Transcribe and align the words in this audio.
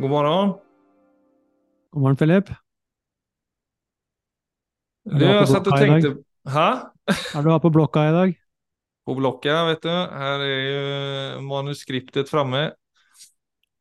God 0.00 0.10
morgen. 0.10 0.52
God 1.92 2.00
morgen, 2.02 2.16
Philip. 2.16 2.50
Du, 5.04 5.24
jeg 5.26 5.48
satt 5.50 5.66
og 5.68 5.76
tenkte. 5.76 6.12
Ha? 6.48 6.68
Er 7.10 7.44
du 7.44 7.50
her 7.52 7.60
på 7.60 7.68
blokka 7.74 8.06
i 8.08 8.14
dag? 8.14 8.32
På 9.04 9.16
blokka, 9.18 9.58
vet 9.68 9.82
du. 9.84 9.90
Her 9.90 10.44
er 10.46 10.62
jo 10.64 11.42
manuskriptet 11.50 12.32
framme. 12.32 12.70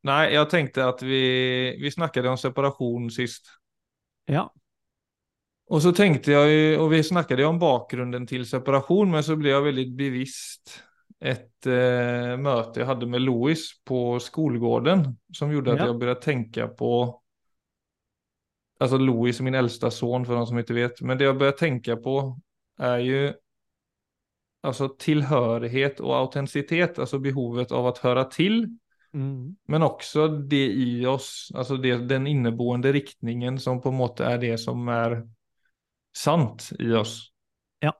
Nei, 0.09 0.19
jeg 0.33 0.51
tenkte 0.51 0.89
at 0.91 1.05
vi, 1.07 1.23
vi 1.79 1.93
snakket 1.95 2.27
om 2.27 2.35
separasjon 2.41 3.07
sist. 3.15 3.53
Ja. 4.27 4.43
Og 5.71 5.85
så 5.85 5.95
tenkte 5.95 6.35
jeg, 6.35 6.75
og 6.83 6.91
vi 6.91 6.99
snakket 7.05 7.45
jo 7.45 7.53
om 7.53 7.63
bakgrunnen 7.63 8.27
til 8.27 8.43
separasjon, 8.49 9.15
men 9.15 9.23
så 9.23 9.39
ble 9.39 9.53
jeg 9.53 9.69
veldig 9.69 9.87
bevisst 10.03 10.81
ett 11.19 11.67
eh, 11.67 12.35
møte 12.39 12.79
jeg 12.79 12.87
hadde 12.87 13.07
med 13.11 13.21
Louis 13.25 13.65
på 13.85 14.19
skolgården 14.23 15.03
som 15.35 15.51
gjorde 15.51 15.73
at 15.73 15.81
Ja. 15.83 15.89
jeg 15.89 15.99
begynte 15.99 16.19
å 16.19 16.23
tenke 16.23 16.67
på, 16.77 16.93
Altså 18.79 18.95
Louis, 18.97 19.35
min 19.43 19.55
eldste 19.59 19.89
son 19.91 20.23
for 20.23 20.39
de 20.39 20.47
som 20.47 20.59
ikke 20.61 20.75
vet, 20.77 21.01
men 21.03 21.17
det 21.19 21.25
jeg 21.25 21.35
begynte 21.35 21.55
å 21.57 21.59
tenke 21.59 21.95
på 21.99 22.13
er 22.79 22.99
jo 23.03 23.33
altså 24.63 24.87
tilhørighet 24.95 25.99
og 25.99 26.13
autentisitet. 26.15 26.99
Altså 26.99 27.19
behovet 27.19 27.73
av 27.75 27.89
å 27.89 27.95
høre 28.03 28.23
til. 28.31 28.61
Mm. 29.09 29.55
men 29.65 29.81
også 29.81 30.27
det 30.47 30.67
i 30.77 31.05
oss, 31.09 31.49
altså 31.57 31.79
det, 31.81 31.95
den 32.05 32.27
inneboende 32.29 32.91
riktningen 32.93 33.55
som 33.57 33.79
på 33.81 33.89
en 33.89 33.97
måte 33.97 34.21
er 34.21 34.37
det 34.37 34.51
som 34.61 34.83
er 34.93 35.23
sant 36.13 36.67
i 36.77 36.91
oss. 36.93 37.33
Ja. 37.81 37.95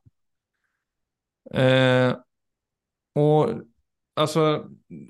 Eh, 1.50 2.14
och 3.20 3.50
alltså, 4.16 4.66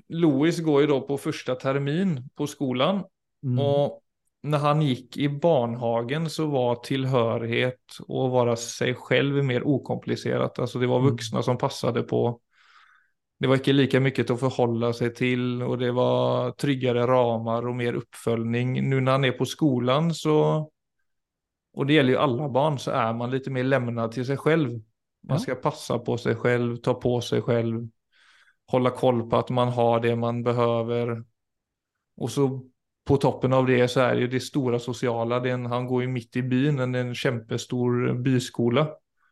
Louis 0.08 0.60
går 0.60 0.80
ju 0.80 0.86
då 0.86 1.00
på 1.00 1.18
första 1.18 1.54
termin 1.54 2.28
på 2.34 2.46
skolan 2.46 3.04
Mm. 3.42 3.58
och 3.58 4.02
när 4.42 4.58
han 4.58 4.82
gick 4.82 5.16
i 5.16 5.28
barnhagen 5.28 6.30
så 6.30 6.46
var 6.46 6.74
tillhörighet 6.74 7.80
och 8.08 8.30
vara 8.30 8.56
sig 8.56 8.94
själv 8.94 9.44
mer 9.44 9.66
okomplicerat. 9.66 10.58
Alltså 10.58 10.78
det 10.78 10.86
var 10.86 10.98
Mm. 10.98 11.42
som 11.42 11.58
passade 11.58 12.02
på. 12.02 12.40
Det 13.38 13.46
var 13.46 13.54
inte 13.54 13.72
lika 13.72 14.00
mycket 14.00 14.30
att 14.30 14.40
förhålla 14.40 14.92
sig 14.92 15.14
till 15.14 15.62
och 15.62 15.78
det 15.78 15.92
var 15.92 16.50
tryggare 16.50 17.06
ramar 17.06 17.68
och 17.68 17.74
mer 17.74 17.92
uppföljning. 17.94 18.90
Nu 18.90 19.00
när 19.00 19.12
han 19.12 19.24
är 19.24 19.32
på 19.32 19.44
skolan 19.44 20.14
så, 20.14 20.70
och 21.72 21.86
det 21.86 21.92
gäller 21.92 22.10
ju 22.10 22.18
alla 22.18 22.48
barn, 22.48 22.78
så 22.78 22.90
är 22.90 23.12
man 23.12 23.30
lite 23.30 23.50
mer 23.50 23.64
lämnad 23.64 24.12
till 24.12 24.26
sig 24.26 24.36
själv. 24.36 24.80
Man 25.28 25.40
skal 25.40 25.56
ska 25.56 25.62
passa 25.62 25.98
på 25.98 26.18
sig 26.18 26.34
själv, 26.34 26.76
ta 26.76 26.94
på 26.94 27.20
sig 27.20 27.42
själv, 27.42 27.88
hålla 28.70 28.90
koll 28.90 29.30
på 29.30 29.36
att 29.36 29.50
man 29.50 29.68
har 29.68 30.00
det 30.00 30.16
man 30.16 30.42
behöver. 30.42 31.24
Och 32.16 32.30
så 32.30 32.62
på 33.04 33.16
toppen 33.16 33.52
av 33.52 33.66
det 33.66 33.88
så 33.88 34.00
är 34.00 34.14
det 34.14 34.20
ju 34.20 34.28
det 34.28 34.40
stora 34.40 34.78
sociala. 34.78 35.40
Det 35.40 35.50
en, 35.50 35.66
han 35.66 35.86
går 35.86 36.02
ju 36.02 36.08
mitt 36.08 36.36
i 36.36 36.42
byn, 36.42 36.78
en, 36.78 36.94
en 36.94 37.14
kämpestor 37.14 38.14
byskola. 38.14 38.88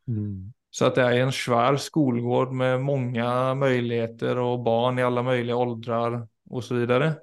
Mm. 0.09 0.53
Så 0.71 0.85
att 0.85 0.95
det 0.95 1.03
är 1.03 1.21
en 1.21 1.33
svär 1.33 1.77
skolgård 1.77 2.53
med 2.53 2.81
många 2.81 3.55
möjligheter 3.55 4.39
och 4.39 4.63
barn 4.63 4.99
i 4.99 5.03
alla 5.03 5.23
möjliga 5.23 5.57
åldrar 5.57 6.29
och 6.51 6.65
så 6.65 6.75
vidare. 6.75 7.15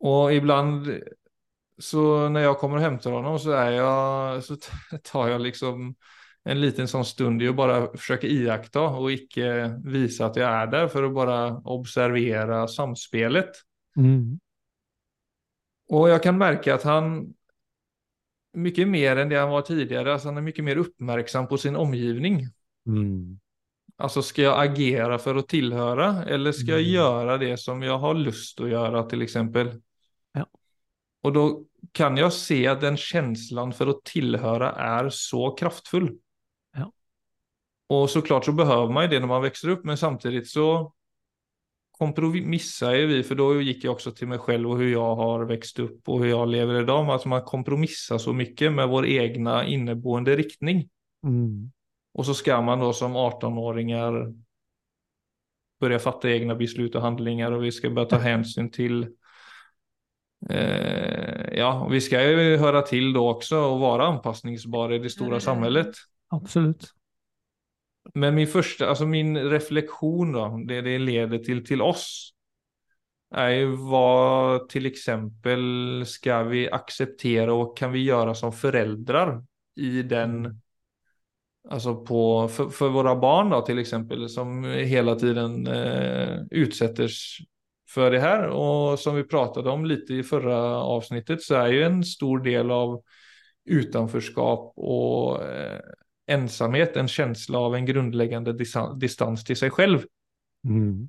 Och 0.00 0.32
ibland 0.32 1.00
så 1.78 2.28
när 2.28 2.40
jag 2.40 2.58
kommer 2.58 2.76
och 2.76 2.82
hämtar 2.82 3.12
honom 3.12 3.38
så 3.38 3.50
är 3.50 3.70
jag, 3.70 4.44
så 4.44 4.56
tar 5.02 5.28
jag 5.28 5.40
liksom 5.40 5.94
en 6.44 6.60
liten 6.60 6.86
sånn 6.88 7.04
stund 7.04 7.42
i 7.42 7.48
å 7.50 7.56
bare 7.56 7.88
forsøke 7.94 8.28
iaktta 8.30 8.84
og 9.00 9.10
ikke 9.12 9.48
vise 9.84 10.24
at 10.24 10.36
jeg 10.38 10.46
er 10.46 10.70
der, 10.72 10.86
for 10.92 11.04
å 11.04 11.12
bare 11.12 11.38
observere 11.64 12.62
samspelet. 12.70 13.58
Mm. 13.98 14.38
Og 15.96 16.08
jeg 16.12 16.22
kan 16.24 16.38
merke 16.38 16.72
at 16.74 16.84
han 16.88 17.34
mye 18.58 18.86
mer 18.88 19.20
enn 19.22 19.30
det 19.30 19.38
han 19.38 19.52
var 19.52 19.66
tidligere, 19.66 20.14
altså 20.14 20.30
han 20.30 20.40
er 20.40 20.46
mye 20.46 20.64
mer 20.66 20.80
oppmerksom 20.82 21.48
på 21.50 21.58
sin 21.60 21.76
omgivning. 21.78 22.42
Mm. 22.88 23.38
Alltså 23.98 24.22
skal 24.22 24.44
jeg 24.46 24.70
agere 24.70 25.18
for 25.18 25.40
å 25.40 25.46
tilhøre, 25.46 26.24
eller 26.30 26.54
skal 26.54 26.78
jeg 26.78 26.86
Mm. 26.86 26.94
gjøre 26.94 27.38
det 27.40 27.58
som 27.58 27.82
jeg 27.82 27.98
har 27.98 28.14
lyst 28.14 28.56
til 28.56 28.66
å 28.66 28.70
gjøre, 28.70 29.04
f.eks.? 29.10 29.80
Ja. 30.36 30.44
Og 31.24 31.34
da 31.34 31.44
kan 31.94 32.16
jeg 32.16 32.32
se 32.32 32.66
at 32.66 32.80
den 32.80 32.96
følelsen 32.96 33.74
for 33.74 33.86
å 33.92 34.00
tilhøre 34.04 34.72
er 34.76 35.10
så 35.10 35.54
kraftfull. 35.56 36.16
Ja. 37.88 38.02
Och 38.02 38.10
såklart 38.10 38.44
så 38.44 38.52
behöver 38.52 38.92
man 38.92 39.02
ju 39.02 39.08
det 39.08 39.20
när 39.20 39.26
man 39.26 39.42
växer 39.42 39.68
upp, 39.68 39.84
men 39.84 39.96
samtidigt 39.96 40.48
så 40.48 40.92
kompromissar 41.98 42.94
ju 42.94 43.06
vi, 43.06 43.22
för 43.22 43.34
då 43.34 43.60
gick 43.60 43.84
jag 43.84 43.92
också 43.92 44.10
till 44.10 44.28
mig 44.28 44.38
själv 44.38 44.70
och 44.70 44.78
hur 44.78 44.92
jag 44.92 45.16
har 45.16 45.44
växt 45.44 45.78
upp 45.78 46.08
och 46.08 46.18
hur 46.18 46.28
jag 46.28 46.48
lever 46.48 46.82
idag, 46.82 47.04
men 47.04 47.12
alltså 47.12 47.28
man 47.28 47.42
kompromissar 47.42 48.18
så 48.18 48.32
mycket 48.32 48.72
med 48.72 48.88
vår 48.88 49.06
egna 49.06 49.66
inneboende 49.66 50.36
riktning. 50.36 50.88
Mm. 51.24 51.70
Och 52.14 52.26
så 52.26 52.34
ska 52.34 52.60
man 52.62 52.78
då 52.78 52.92
som 52.92 53.16
18-åringar 53.16 54.34
börja 55.80 55.98
fatta 55.98 56.30
egna 56.30 56.54
beslut 56.54 56.94
och 56.94 57.02
handlingar 57.02 57.52
och 57.52 57.64
vi 57.64 57.72
ska 57.72 57.90
börja 57.90 58.08
ta 58.08 58.18
hänsyn 58.18 58.70
till 58.70 59.02
eh, 60.50 61.58
ja, 61.58 61.88
vi 61.90 62.00
ska 62.00 62.22
ju 62.22 62.56
höra 62.56 62.82
till 62.82 63.12
då 63.12 63.30
också 63.30 63.58
och 63.58 63.80
vara 63.80 64.06
anpassningsbara 64.06 64.94
i 64.94 64.98
det 64.98 65.10
stora 65.10 65.40
samhället. 65.40 65.94
Absolutt. 66.28 66.97
Men 68.14 68.34
min 68.34 68.48
første, 68.48 68.86
altså 68.88 69.06
min 69.06 69.36
refleksjon, 69.50 70.32
da, 70.32 70.48
det 70.68 70.84
det 70.86 71.00
leder 71.02 71.42
til 71.44 71.64
til 71.66 71.82
oss 71.84 72.34
er 73.36 73.50
jo, 73.58 73.74
hva 73.90 74.60
til 74.70 74.88
eksempel 74.88 76.04
skal 76.08 76.48
vi 76.48 76.62
akseptere 76.72 77.52
og 77.52 77.74
kan 77.76 77.92
vi 77.92 78.06
gjøre 78.06 78.34
som 78.38 78.54
foreldre 78.54 79.42
i 79.76 80.00
den 80.08 80.46
Alltså 81.70 82.04
på, 82.04 82.48
for, 82.48 82.70
for 82.70 82.88
våre 82.88 83.16
barn 83.16 83.50
då 83.50 83.60
till 83.60 83.78
exempel 83.78 84.28
som 84.28 84.64
hele 84.64 85.14
tiden 85.20 85.66
eh, 85.66 86.40
utsettes 86.50 87.12
for 87.90 88.10
det 88.10 88.20
her. 88.20 88.46
Og 88.48 88.98
som 88.98 89.16
vi 89.16 89.24
pratade 89.24 89.70
om 89.70 89.84
litt 89.84 90.10
i 90.10 90.22
förra 90.22 90.56
avsnittet 90.80 91.42
så 91.44 91.58
er 91.60 91.74
jo 91.74 91.82
en 91.84 92.00
stor 92.04 92.40
del 92.40 92.72
av 92.72 92.94
utanförskap 93.68 94.72
og 94.76 95.42
eh, 95.44 95.92
ensamhet 96.28 96.96
en 96.96 97.08
känsla 97.08 97.58
av 97.58 97.74
en 97.74 97.86
grundläggande 97.86 98.52
distans 98.96 99.44
till 99.44 99.56
sig 99.56 99.70
själv. 99.70 100.04
Mm. 100.64 101.08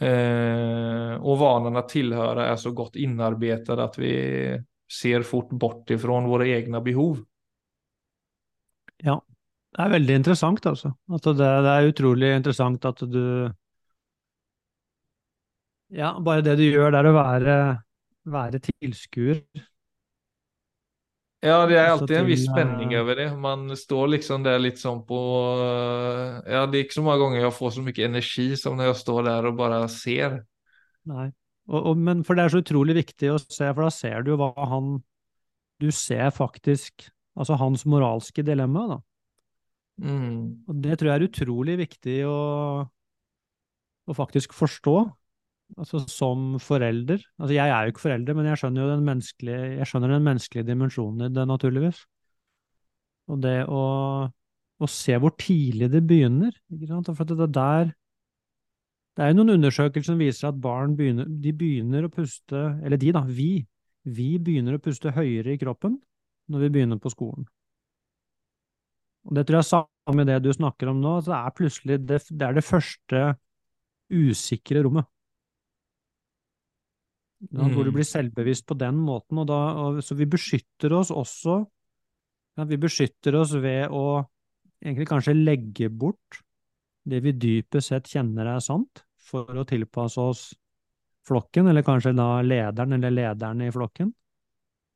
Eh, 0.00 1.14
och 1.20 1.38
vanan 1.38 1.76
att 1.76 1.88
tillhöra 1.88 2.46
är 2.46 2.56
så 2.56 2.70
gott 2.70 2.96
inarbetad 2.96 3.84
att 3.84 3.98
vi 3.98 4.64
ser 4.92 5.22
fort 5.22 5.50
bort 5.50 5.90
ifrån 5.90 6.24
våra 6.24 6.46
egna 6.46 6.80
behov. 6.80 7.24
Ja. 8.96 9.24
Det 9.76 9.84
er 9.84 9.90
veldig 9.92 10.14
interessant, 10.16 10.64
altså. 10.66 10.94
det, 11.06 11.32
det 11.36 11.72
er 11.72 11.88
utrolig 11.90 12.30
interessant 12.34 12.84
at 12.88 13.02
du 13.04 13.52
Ja, 15.92 16.14
bare 16.20 16.42
det 16.44 16.56
du 16.58 16.64
gjør 16.66 16.92
der 16.92 17.06
å 17.08 17.12
være, 17.14 17.56
være 18.28 18.60
tilskuer. 18.64 19.44
Ja, 21.44 21.58
det 21.70 21.76
er 21.78 21.92
alltid 21.92 22.16
en 22.18 22.26
viss 22.26 22.44
spenning 22.48 22.90
spänning 22.90 22.92
eh, 22.98 23.14
det. 23.14 23.28
Man 23.38 23.76
står 23.78 24.08
liksom 24.16 24.42
der 24.42 24.58
litt 24.58 24.80
sånn 24.80 25.04
på... 25.06 25.18
eh, 25.62 26.54
Ja, 26.54 26.64
det 26.66 26.80
er 26.80 26.86
ikke 26.86 26.98
så 26.98 27.04
mange 27.06 27.22
ganger 27.22 27.44
jeg 27.44 27.56
får 27.58 27.74
så 27.76 27.84
mye 27.86 28.08
energi 28.08 28.46
som 28.58 28.78
når 28.78 28.90
jeg 28.90 29.02
står 29.04 29.20
der 29.28 29.50
og 29.50 29.60
bare 29.60 29.82
ser. 29.92 30.40
Nei. 31.06 31.28
Og, 31.68 31.78
og, 31.92 32.00
men 32.00 32.24
for 32.24 32.34
det 32.34 32.44
er 32.46 32.54
så 32.54 32.62
utrolig 32.64 32.96
viktig 32.98 33.30
å 33.30 33.38
se, 33.44 33.68
for 33.68 33.84
da 33.84 33.92
ser 33.92 34.24
du 34.24 34.32
jo 34.32 34.40
hva 34.40 34.50
han 34.72 34.96
Du 35.78 35.92
ser 35.94 36.32
faktisk 36.34 37.06
altså 37.38 37.54
hans 37.54 37.84
moralske 37.86 38.42
dilemma, 38.42 38.86
da. 38.90 38.98
Mm. 40.02 40.64
Og 40.66 40.82
det 40.82 40.98
tror 40.98 41.10
jeg 41.12 41.20
er 41.20 41.26
utrolig 41.28 41.76
viktig 41.78 42.16
å, 42.26 42.38
å 44.10 44.16
faktisk 44.16 44.54
forstå. 44.58 44.96
Altså 45.76 46.00
som 46.08 46.54
forelder. 46.62 47.20
Altså 47.38 47.52
jeg 47.54 47.68
er 47.68 47.84
jo 47.84 47.92
ikke 47.92 48.04
forelder, 48.06 48.36
men 48.38 48.48
jeg 48.48 48.60
skjønner 48.60 48.82
jo 48.82 48.90
den 48.94 49.04
menneskelige, 49.04 49.64
jeg 49.76 49.88
skjønner 49.90 50.14
den 50.14 50.24
menneskelige 50.24 50.66
dimensjonen 50.70 51.26
i 51.26 51.34
det, 51.34 51.44
naturligvis. 51.50 52.00
Og 53.28 53.42
det 53.44 53.56
å, 53.68 53.82
å 54.80 54.88
se 54.88 55.18
hvor 55.20 55.34
tidlig 55.36 55.90
det 55.92 56.00
begynner. 56.08 56.56
For 57.12 57.28
det 57.28 57.50
der 57.52 57.92
Det 59.18 59.24
er 59.24 59.32
jo 59.32 59.40
noen 59.40 59.56
undersøkelser 59.58 60.12
som 60.12 60.20
viser 60.22 60.48
at 60.48 60.60
barn 60.62 60.94
begynner, 60.96 61.26
de 61.28 61.52
begynner 61.52 62.06
å 62.06 62.12
puste 62.12 62.60
Eller 62.84 62.96
de, 62.96 63.12
da. 63.12 63.24
Vi. 63.26 63.66
Vi 64.08 64.38
begynner 64.38 64.78
å 64.78 64.82
puste 64.82 65.12
høyere 65.12 65.52
i 65.52 65.60
kroppen 65.60 65.98
når 66.48 66.64
vi 66.64 66.72
begynner 66.72 67.00
på 67.02 67.12
skolen. 67.12 67.44
Og 69.28 69.36
det 69.36 69.44
tror 69.44 69.58
jeg 69.58 69.66
er 69.66 69.68
samme 69.74 70.16
med 70.16 70.30
det 70.30 70.38
du 70.46 70.48
snakker 70.54 70.88
om 70.88 71.02
nå. 71.02 71.18
Så 71.20 71.34
det 71.34 71.38
er 71.42 71.56
plutselig 71.58 72.00
det, 72.08 72.22
det 72.30 72.46
er 72.46 72.56
det 72.56 72.64
første 72.64 73.24
usikre 74.08 74.86
rommet. 74.86 75.04
Ja, 77.52 77.68
Hvor 77.70 77.84
du 77.84 77.90
Mm. 77.92 77.94
blir 77.94 78.04
selvbevisst 78.08 78.66
på 78.66 78.76
den 78.76 78.96
måten. 78.96 79.38
Og 79.38 79.46
da, 79.46 79.58
og, 79.78 80.02
så 80.02 80.16
vi 80.16 80.26
beskytter 80.26 80.92
oss 80.92 81.10
også 81.10 81.66
ja, 82.58 82.64
Vi 82.64 82.76
beskytter 82.76 83.36
oss 83.38 83.52
ved 83.54 83.88
å 83.94 84.26
egentlig 84.82 85.06
kanskje 85.06 85.36
legge 85.38 85.88
bort 85.88 86.40
det 87.06 87.22
vi 87.22 87.30
dypest 87.32 87.88
sett 87.92 88.04
kjenner 88.10 88.46
er 88.56 88.58
sant, 88.60 89.04
for 89.16 89.44
å 89.46 89.64
tilpasse 89.64 90.18
oss 90.18 90.54
flokken, 91.24 91.68
eller 91.68 91.82
kanskje 91.86 92.16
da 92.16 92.42
lederen 92.42 92.92
eller 92.94 93.10
lederne 93.14 93.68
i 93.68 93.70
flokken. 93.70 94.12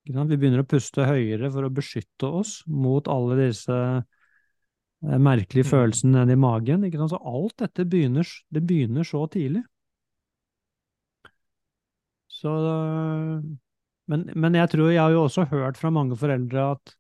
Vi 0.05 0.12
begynner 0.37 0.65
å 0.65 0.67
puste 0.67 1.06
høyere 1.06 1.53
for 1.53 1.62
å 1.62 1.71
beskytte 1.73 2.27
oss 2.27 2.65
mot 2.67 3.06
alle 3.06 3.37
disse 3.47 3.71
eh, 3.73 5.19
merkelige 5.19 5.65
Mm. 5.65 5.71
følelsene 5.71 6.27
nedi 6.27 6.37
magen. 6.37 6.83
Ikke 6.83 6.99
sant? 6.99 7.11
Så 7.15 7.23
alt 7.25 7.56
dette 7.59 7.85
begynner, 7.89 8.27
det 8.50 8.67
begynner 8.67 9.05
så 9.06 9.29
tidlig. 9.31 9.62
Så 12.43 12.53
men, 14.11 14.25
men 14.35 14.56
jeg 14.59 14.71
tror 14.73 14.91
jeg 14.91 15.03
har 15.03 15.15
jo 15.15 15.27
også 15.29 15.47
hørt 15.53 15.79
fra 15.79 15.93
mange 15.94 16.19
foreldre 16.19 16.73
at 16.75 16.97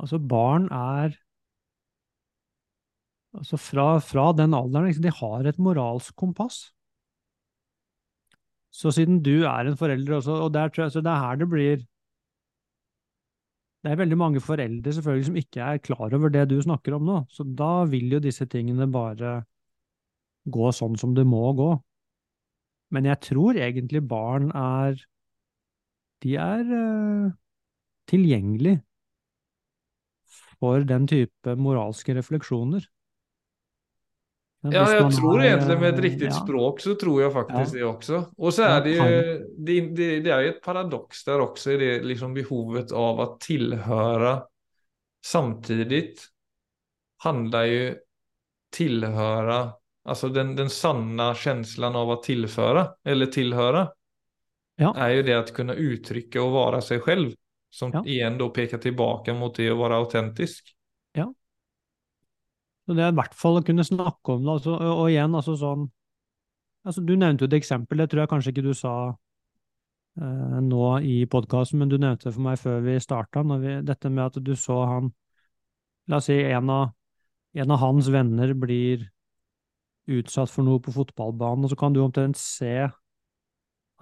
altså 0.00 0.18
barn 0.18 0.66
er 0.74 1.14
Altså 3.34 3.58
fra, 3.58 3.98
fra 3.98 4.28
den 4.38 4.54
alderen, 4.54 4.92
de 5.02 5.10
har 5.10 5.46
et 5.50 5.56
moralsk 5.58 6.14
kompass. 6.14 6.68
Så 8.74 8.92
siden 8.94 9.20
du 9.26 9.42
er 9.42 9.66
en 9.66 9.78
forelder 9.78 10.20
også, 10.20 10.36
og 10.44 10.52
der, 10.54 10.70
så 10.70 11.02
det 11.02 11.10
er 11.10 11.22
her 11.22 11.40
det 11.40 11.48
blir 11.50 11.82
Det 13.84 13.90
er 13.92 13.98
veldig 14.00 14.16
mange 14.16 14.40
foreldre 14.40 14.92
selvfølgelig 14.96 15.26
som 15.26 15.36
ikke 15.36 15.60
er 15.60 15.82
klar 15.82 16.14
over 16.16 16.30
det 16.32 16.46
du 16.48 16.54
snakker 16.62 16.94
om 16.96 17.02
nå, 17.04 17.18
så 17.28 17.44
da 17.44 17.84
vil 17.84 18.14
jo 18.14 18.22
disse 18.22 18.46
tingene 18.48 18.86
bare 18.88 19.34
gå 20.46 20.70
sånn 20.72 20.96
som 20.96 21.12
det 21.18 21.26
må 21.28 21.42
gå. 21.58 21.68
Men 22.94 23.10
jeg 23.10 23.20
tror 23.26 23.58
egentlig 23.58 24.04
barn 24.06 24.50
er 24.54 24.98
De 26.24 26.36
er 26.40 26.62
uh, 26.70 27.32
tilgjengelig 28.08 28.78
for 30.60 30.86
den 30.88 31.08
type 31.10 31.56
moralske 31.60 32.14
refleksjoner. 32.16 32.86
Ja, 34.64 34.86
jeg 34.88 35.10
tror 35.18 35.42
har, 35.42 35.44
egentlig 35.50 35.76
med 35.82 35.90
et 35.90 36.00
riktig 36.06 36.28
ja. 36.30 36.36
språk 36.38 36.78
så 36.80 36.94
tror 36.96 37.18
jeg 37.20 37.32
faktisk 37.34 37.74
Ja. 37.74 37.78
det 37.78 37.84
også. 37.84 38.20
Og 38.38 38.54
så 38.56 38.64
er 38.64 38.78
det 38.86 38.94
jo 38.94 39.04
det, 39.04 39.76
det, 39.98 40.08
det 40.24 40.32
er 40.32 40.40
ju 40.40 40.48
ett 40.54 40.62
paradox 40.64 41.24
där 41.24 41.40
också 41.40 41.72
i 41.72 41.76
det 41.76 41.92
liksom 42.08 42.32
behovet 42.34 42.92
av 42.92 43.20
å 43.20 43.26
tilhøre 43.36 44.38
samtidig 45.24 46.14
handler 47.24 47.64
jo 47.64 47.84
tillhöra, 48.74 49.74
alltså 50.04 50.28
den, 50.28 50.56
den 50.56 50.70
sanna 50.70 51.34
känslan 51.34 51.96
av 51.96 52.10
att 52.10 52.22
tillföra 52.22 52.88
eller 53.04 53.26
tillhöra 53.26 53.88
Ja. 54.76 54.94
är 54.96 55.10
ju 55.10 55.22
det 55.22 55.34
att 55.34 55.54
kunna 55.54 55.74
uttrycka 55.74 56.42
och 56.42 56.50
vara 56.50 56.80
sig 56.80 57.00
själv. 57.00 57.32
Som 57.70 57.90
Ja. 57.92 58.04
igjen 58.06 58.38
da 58.38 58.48
peker 58.48 58.78
tilbake 58.78 59.32
mot 59.34 59.54
det 59.56 59.70
å 59.72 59.78
være 59.78 59.96
autentisk. 59.96 60.74
Så 62.84 62.94
det 62.94 63.04
er 63.04 63.12
i 63.14 63.16
hvert 63.16 63.36
fall 63.36 63.60
å 63.60 63.64
kunne 63.64 63.84
snakke 63.86 64.34
om 64.34 64.44
det, 64.44 64.56
altså, 64.58 64.74
og, 64.76 64.98
og 65.04 65.06
igjen, 65.08 65.36
altså 65.36 65.56
sånn 65.56 65.86
altså, 66.84 67.04
Du 67.04 67.14
nevnte 67.16 67.46
jo 67.46 67.48
et 67.48 67.58
eksempel, 67.60 68.00
det 68.00 68.10
tror 68.12 68.24
jeg 68.24 68.32
kanskje 68.34 68.52
ikke 68.52 68.66
du 68.66 68.74
sa 68.76 68.94
eh, 70.20 70.58
nå 70.64 70.82
i 71.00 71.14
podkasten, 71.30 71.80
men 71.80 71.88
du 71.88 71.96
nevnte 71.96 72.28
det 72.28 72.34
for 72.36 72.44
meg 72.44 72.60
før 72.60 72.84
vi 72.84 72.98
starta, 73.00 73.44
dette 73.88 74.12
med 74.12 74.24
at 74.26 74.40
du 74.44 74.52
så 74.56 74.82
han 74.90 75.12
La 76.04 76.18
oss 76.20 76.26
si 76.28 76.34
en 76.36 76.68
av, 76.68 76.90
en 77.56 77.70
av 77.72 77.78
hans 77.80 78.10
venner 78.12 78.50
blir 78.52 79.06
utsatt 80.10 80.52
for 80.52 80.66
noe 80.66 80.82
på 80.82 80.92
fotballbanen, 80.94 81.64
og 81.64 81.72
så 81.72 81.78
kan 81.80 81.94
du 81.94 82.02
omtrent 82.04 82.38
se 82.40 82.74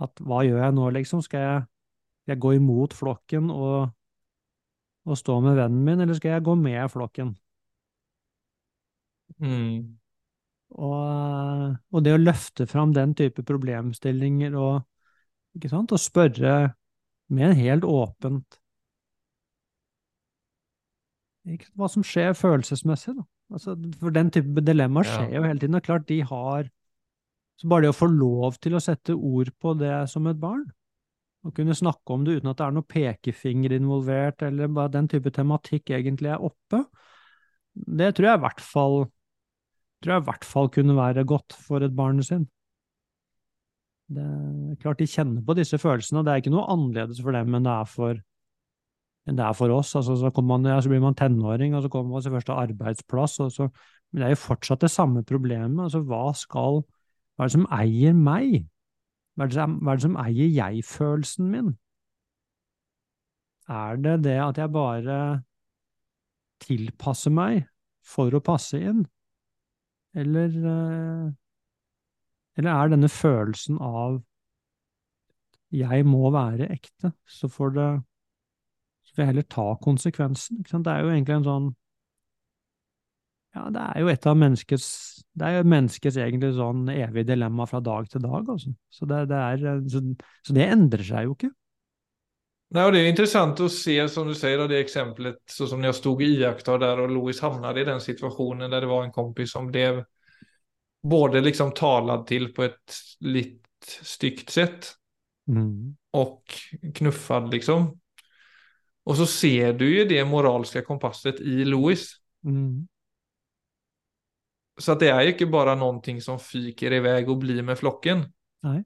at 0.02 0.22
hva 0.24 0.42
gjør 0.46 0.62
jeg 0.64 0.76
nå, 0.76 0.88
liksom? 0.96 1.22
Skal 1.22 1.44
jeg, 1.44 1.64
jeg 2.32 2.42
gå 2.42 2.54
imot 2.58 2.94
flokken 2.96 3.50
og, 3.54 3.92
og 5.06 5.18
stå 5.18 5.38
med 5.44 5.58
vennen 5.60 5.84
min, 5.86 6.02
eller 6.02 6.18
skal 6.18 6.36
jeg 6.36 6.46
gå 6.48 6.56
med 6.58 6.82
flokken? 6.92 7.34
Mm. 9.42 9.98
Og, 10.72 11.76
og 11.92 12.04
det 12.04 12.14
å 12.16 12.20
løfte 12.20 12.66
fram 12.68 12.94
den 12.96 13.12
type 13.18 13.44
problemstillinger 13.46 14.56
og, 14.56 14.82
ikke 15.56 15.70
sant, 15.72 15.92
og 15.92 16.00
spørre 16.00 16.72
med 17.32 17.50
en 17.50 17.58
helt 17.58 17.86
åpent 17.88 18.58
hva 21.74 21.88
som 21.90 22.04
skjer 22.06 22.36
følelsesmessig, 22.38 23.16
da. 23.18 23.24
Altså, 23.52 23.76
for 24.00 24.14
den 24.14 24.30
type 24.32 24.64
dilemmaer 24.64 25.08
skjer 25.08 25.34
jo 25.36 25.42
hele 25.44 25.60
tiden. 25.60 25.76
Er 25.76 25.84
klart 25.84 26.06
de 26.08 26.22
har 26.24 26.70
Så 27.60 27.68
bare 27.68 27.84
det 27.84 27.92
å 27.92 27.94
få 27.94 28.08
lov 28.10 28.56
til 28.64 28.74
å 28.74 28.80
sette 28.82 29.14
ord 29.14 29.52
på 29.60 29.74
det 29.78 29.92
som 30.10 30.24
et 30.26 30.38
barn, 30.40 30.64
å 31.46 31.52
kunne 31.54 31.76
snakke 31.78 32.14
om 32.14 32.24
det 32.24 32.38
uten 32.40 32.50
at 32.50 32.58
det 32.58 32.64
er 32.64 32.74
noe 32.74 32.88
pekefinger 32.88 33.74
involvert, 33.76 34.42
eller 34.42 34.72
bare 34.72 34.90
den 34.96 35.06
type 35.12 35.30
tematikk 35.30 35.92
egentlig 35.94 36.32
er 36.32 36.42
oppe, 36.42 36.80
det 37.74 38.08
tror 38.16 38.28
jeg 38.28 38.40
i 38.40 38.42
hvert 38.42 38.64
fall 38.64 38.96
tror 40.02 40.16
jeg 40.16 40.24
i 40.24 40.26
hvert 40.26 40.48
fall 40.48 40.72
kunne 40.74 40.98
være 40.98 41.24
godt 41.28 41.54
for 41.54 41.84
et 41.86 41.94
barn 41.94 42.18
sin. 42.26 42.48
Det 44.12 44.24
er 44.24 44.80
klart 44.82 45.00
de 45.00 45.08
kjenner 45.08 45.44
på 45.46 45.54
disse 45.56 45.78
følelsene, 45.80 46.20
og 46.20 46.26
det 46.26 46.32
er 46.32 46.42
ikke 46.42 46.52
noe 46.52 46.66
annerledes 46.72 47.22
for 47.22 47.36
dem 47.36 47.54
enn 47.56 47.68
det 47.68 47.74
er 47.76 47.88
for, 47.88 48.18
enn 49.28 49.38
det 49.38 49.44
er 49.46 49.54
for 49.56 49.72
oss. 49.74 49.94
Altså, 49.98 50.16
så, 50.18 50.32
man, 50.42 50.66
ja, 50.66 50.80
så 50.82 50.90
blir 50.90 51.02
man 51.02 51.16
tenåring, 51.18 51.76
og 51.76 51.84
så 51.84 51.90
kommer 51.92 52.16
man 52.16 52.24
til 52.24 52.34
første 52.34 52.56
arbeidsplass, 52.64 53.38
så, 53.54 53.68
men 54.10 54.22
det 54.22 54.26
er 54.26 54.34
jo 54.34 54.42
fortsatt 54.42 54.82
det 54.84 54.90
samme 54.92 55.24
problemet. 55.24 55.84
Altså, 55.86 56.02
hva 56.06 56.32
skal 56.36 56.82
Hva 57.32 57.46
er 57.46 57.48
det 57.48 57.54
som 57.54 57.70
eier 57.72 58.12
meg? 58.12 58.66
Hva 59.34 59.46
er 59.46 59.48
det 59.52 59.56
som, 59.56 59.78
er 59.88 59.96
det 59.96 60.04
som 60.04 60.18
eier 60.20 60.50
jeg-følelsen 60.52 61.48
min? 61.48 61.70
Er 63.72 63.96
det 63.96 64.18
det 64.26 64.36
at 64.42 64.58
jeg 64.60 64.72
bare 64.74 65.16
tilpasser 66.62 67.32
meg 67.32 67.62
for 68.04 68.34
å 68.34 68.42
passe 68.44 68.76
inn? 68.82 69.06
Eller, 70.12 70.52
eh, 70.52 71.32
eller 72.60 72.70
er 72.74 72.92
denne 72.92 73.08
følelsen 73.08 73.80
av 73.80 74.20
jeg 75.72 76.04
må 76.04 76.28
være 76.34 76.68
ekte, 76.74 77.14
så 77.24 77.48
får 77.48 77.70
det 77.78 77.90
får 79.12 79.22
jeg 79.22 79.30
heller 79.32 79.48
ta 79.52 79.68
konsekvensen. 79.84 80.62
Det 80.64 80.92
er 80.92 81.04
jo 81.04 81.14
egentlig 81.14 81.38
en 81.38 81.48
sånn 81.48 81.70
Ja, 83.52 83.66
det 83.68 83.80
er 83.84 84.00
jo 84.00 84.08
et 84.08 84.26
av 84.26 84.36
menneskets 84.40 84.86
Det 85.36 85.44
er 85.48 85.58
jo 85.58 85.68
menneskets 85.68 86.16
egentlig 86.16 86.54
sånn 86.56 86.86
evig 86.92 87.26
dilemma 87.28 87.66
fra 87.68 87.82
dag 87.84 88.08
til 88.08 88.22
dag, 88.24 88.48
altså. 88.48 88.72
Så 88.92 89.08
det, 89.08 89.26
det 89.28 89.40
er 89.40 89.82
så, 89.92 90.00
så 90.46 90.56
det 90.56 90.68
endrer 90.72 91.04
seg 91.04 91.28
jo 91.28 91.36
ikke. 91.36 91.52
Nei, 92.72 92.86
og 92.88 92.94
det 92.94 93.02
er 93.02 93.10
interessant 93.10 93.60
å 93.60 93.68
se, 93.68 93.98
som 94.08 94.28
du 94.28 94.32
sier, 94.36 94.62
det 94.68 94.78
eksempelet 94.80 95.42
så 95.52 95.66
som 95.68 95.82
jeg 95.84 95.96
stod 95.98 96.22
og 96.24 96.38
iakttok 96.38 96.80
der, 96.80 97.02
og 97.04 97.12
Louis 97.12 97.40
hamnade 97.44 97.82
i 97.82 97.84
den 97.84 98.00
situationen 98.00 98.72
der 98.72 98.80
det 98.80 98.88
var 98.88 99.04
en 99.04 99.12
kompis 99.12 99.52
som 99.52 99.68
ble 99.68 100.06
både 101.02 101.42
liksom 101.44 101.74
talad 101.76 102.24
til 102.30 102.48
på 102.56 102.64
et 102.64 103.00
litt 103.28 103.60
stygt 104.06 104.52
sett 104.54 104.94
Mm. 105.50 105.96
og 106.14 106.52
knuffad 106.94 107.50
liksom. 107.50 107.88
Och 109.04 109.16
så 109.16 109.26
ser 109.26 109.72
du 109.72 109.96
ju 109.96 110.04
det 110.04 110.24
moralska 110.24 110.82
kompasset 110.82 111.40
i 111.40 111.64
Louis. 111.64 112.12
Mm. 112.44 112.88
Så 114.80 114.94
det 114.94 115.10
er 115.10 115.20
jo 115.22 115.34
ikke 115.34 115.50
bare 115.52 115.74
noe 115.76 116.20
som 116.22 116.38
fyker 116.40 116.94
i 116.96 117.02
vei 117.04 117.18
og 117.26 117.40
blir 117.42 117.62
med 117.66 117.78
flocken. 117.78 118.24
Nei. 118.66 118.80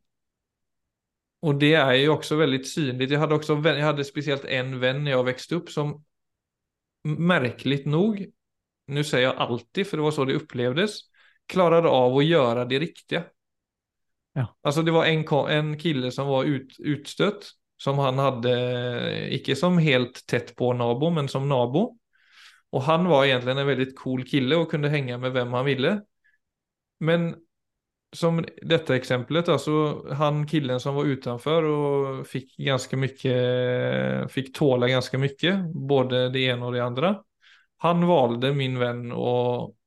Og 1.46 1.60
det 1.60 1.74
er 1.78 1.92
jo 2.00 2.16
også 2.16 2.38
veldig 2.40 2.62
synlig. 2.66 3.10
Jeg 3.10 3.20
hadde, 3.20 3.36
også, 3.36 3.60
jeg 3.60 3.84
hadde 3.84 4.04
spesielt 4.04 4.42
speciellt 4.42 4.66
en 4.66 4.80
venn 4.80 5.04
när 5.04 5.10
jag 5.10 5.24
växte 5.24 5.56
opp, 5.56 5.70
som 5.70 6.04
merkelig 7.04 7.86
nok 7.86 8.24
Nå 8.86 9.02
sier 9.02 9.24
jeg 9.24 9.34
alltid 9.42 9.86
for 9.86 9.98
det 9.98 10.04
var 10.04 10.12
så 10.14 10.24
det 10.24 10.36
opplevdes 10.38 10.92
klarte 11.50 11.90
av 11.90 12.14
å 12.14 12.22
gjøre 12.22 12.64
det 12.70 12.78
riktige. 12.78 13.24
Ja. 14.38 14.46
Altså, 14.62 14.84
det 14.86 14.94
var 14.94 15.08
en, 15.10 15.24
en 15.50 15.72
kille 15.80 16.12
som 16.14 16.28
var 16.30 16.46
ut, 16.46 16.76
utstött, 16.78 17.48
som 17.76 17.98
han 18.00 18.18
hadde, 18.20 18.52
ikke 19.36 19.56
som 19.58 19.78
helt 19.82 20.22
tett 20.28 20.54
på 20.56 20.72
nabo, 20.76 21.10
men 21.12 21.28
som 21.28 21.48
nabo. 21.48 21.90
Og 22.74 22.84
han 22.88 23.08
var 23.08 23.26
egentlig 23.26 23.54
en 23.54 23.68
veldig 23.68 23.88
cool 23.98 24.24
kille 24.28 24.58
og 24.58 24.70
kunne 24.72 24.90
henge 24.92 25.18
med 25.20 25.34
hvem 25.34 25.52
han 25.56 25.66
ville. 25.68 25.92
Men 27.04 27.34
som 28.16 28.40
dette 28.64 28.96
eksempelet, 28.96 29.48
altså 29.52 30.12
han 30.16 30.44
killen 30.48 30.80
som 30.80 30.96
var 30.96 31.08
utenfor 31.10 31.68
og 31.68 32.20
fikk 32.28 32.54
ganske 32.64 32.98
mye 33.00 33.36
Fikk 34.32 34.52
tåla 34.56 34.88
ganske 34.90 35.20
mye, 35.20 35.56
både 35.74 36.26
det 36.34 36.46
ene 36.52 36.68
og 36.68 36.76
det 36.76 36.84
andre. 36.84 37.12
Han 37.84 38.06
valde 38.08 38.54
min 38.56 38.78
venn 38.80 39.10
å 39.12 39.34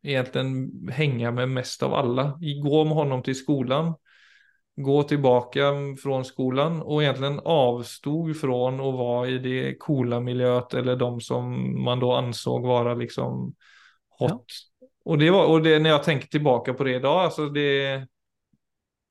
egentlig 0.06 0.94
henge 0.94 1.32
med 1.36 1.56
mest 1.58 1.82
av 1.84 1.96
alle. 1.98 2.26
Gå 2.40 2.84
med 2.86 2.98
honom 3.00 3.24
til 3.26 3.38
skolan, 3.38 3.96
gå 4.80 5.04
tilbake 5.04 5.66
fra 6.00 6.22
skolen 6.24 6.80
og 6.80 7.02
egentlig 7.04 7.42
avstod 7.52 8.32
fra 8.40 8.60
å 8.72 8.92
være 8.96 9.34
i 9.34 9.42
det 9.44 9.62
coola 9.82 10.22
miljøet, 10.24 10.78
eller 10.80 11.00
de 11.00 11.10
som 11.24 11.50
man 11.84 12.00
da 12.00 12.14
ansåg 12.22 12.68
være 12.68 12.96
liksom 13.02 13.42
hot. 14.22 14.60
Og 15.10 15.20
det 15.20 15.30
var, 15.36 15.52
og 15.52 15.64
det 15.66 15.76
når 15.82 15.96
jeg 15.96 16.06
tenker 16.06 16.32
tilbake 16.32 16.76
på 16.78 16.88
det 16.88 16.96
i 17.00 17.04
dag, 17.04 17.20
altså 17.28 17.50
det, 17.52 17.70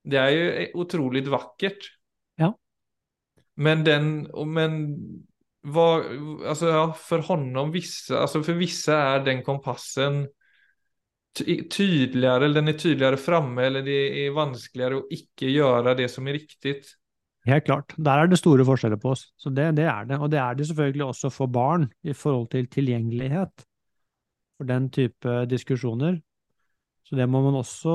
det 0.09 0.21
er 0.23 0.35
jo 0.35 0.83
utrolig 0.85 1.25
vakkert. 1.29 1.91
Ja. 2.41 2.53
Men 3.59 3.85
den, 3.85 4.13
men 4.47 4.81
vad, 5.69 6.05
altså 6.47 6.67
ja, 6.67 6.93
för 6.93 7.19
honom 7.29 7.73
vissa, 7.75 8.23
altså 8.23 8.43
for 8.47 8.57
visse 8.61 8.95
er 8.95 9.25
den 9.27 9.43
kompassen 9.45 10.27
ty 11.39 11.57
tydeligere, 11.71 12.45
eller 12.45 12.61
den 12.61 12.73
er 12.73 12.79
tydeligere 12.79 13.21
framme, 13.21 13.65
eller 13.65 13.85
det 13.87 13.99
er 14.25 14.37
vanskeligere 14.37 15.01
å 15.01 15.07
ikke 15.15 15.51
gjøre 15.55 15.95
det 15.99 16.09
som 16.13 16.29
er 16.29 16.39
riktig. 16.41 16.79
Helt 17.49 17.65
klart. 17.65 17.95
Der 17.97 18.23
er 18.23 18.29
det 18.29 18.41
store 18.41 18.67
forskjeller 18.67 19.01
på 19.01 19.15
oss. 19.15 19.29
Så 19.41 19.51
det, 19.55 19.71
det 19.79 19.87
er 19.89 20.09
det. 20.09 20.19
Og 20.21 20.31
det 20.33 20.41
er 20.43 20.59
det 20.59 20.67
selvfølgelig 20.69 21.07
også 21.07 21.31
for 21.33 21.51
barn 21.51 21.89
i 22.05 22.13
forhold 22.13 22.51
til 22.53 22.69
tilgjengelighet 22.69 23.65
for 24.59 24.69
den 24.69 24.91
type 24.93 25.37
diskusjoner. 25.49 26.19
Så 27.09 27.17
det 27.17 27.29
må 27.31 27.41
man 27.47 27.57
også 27.57 27.95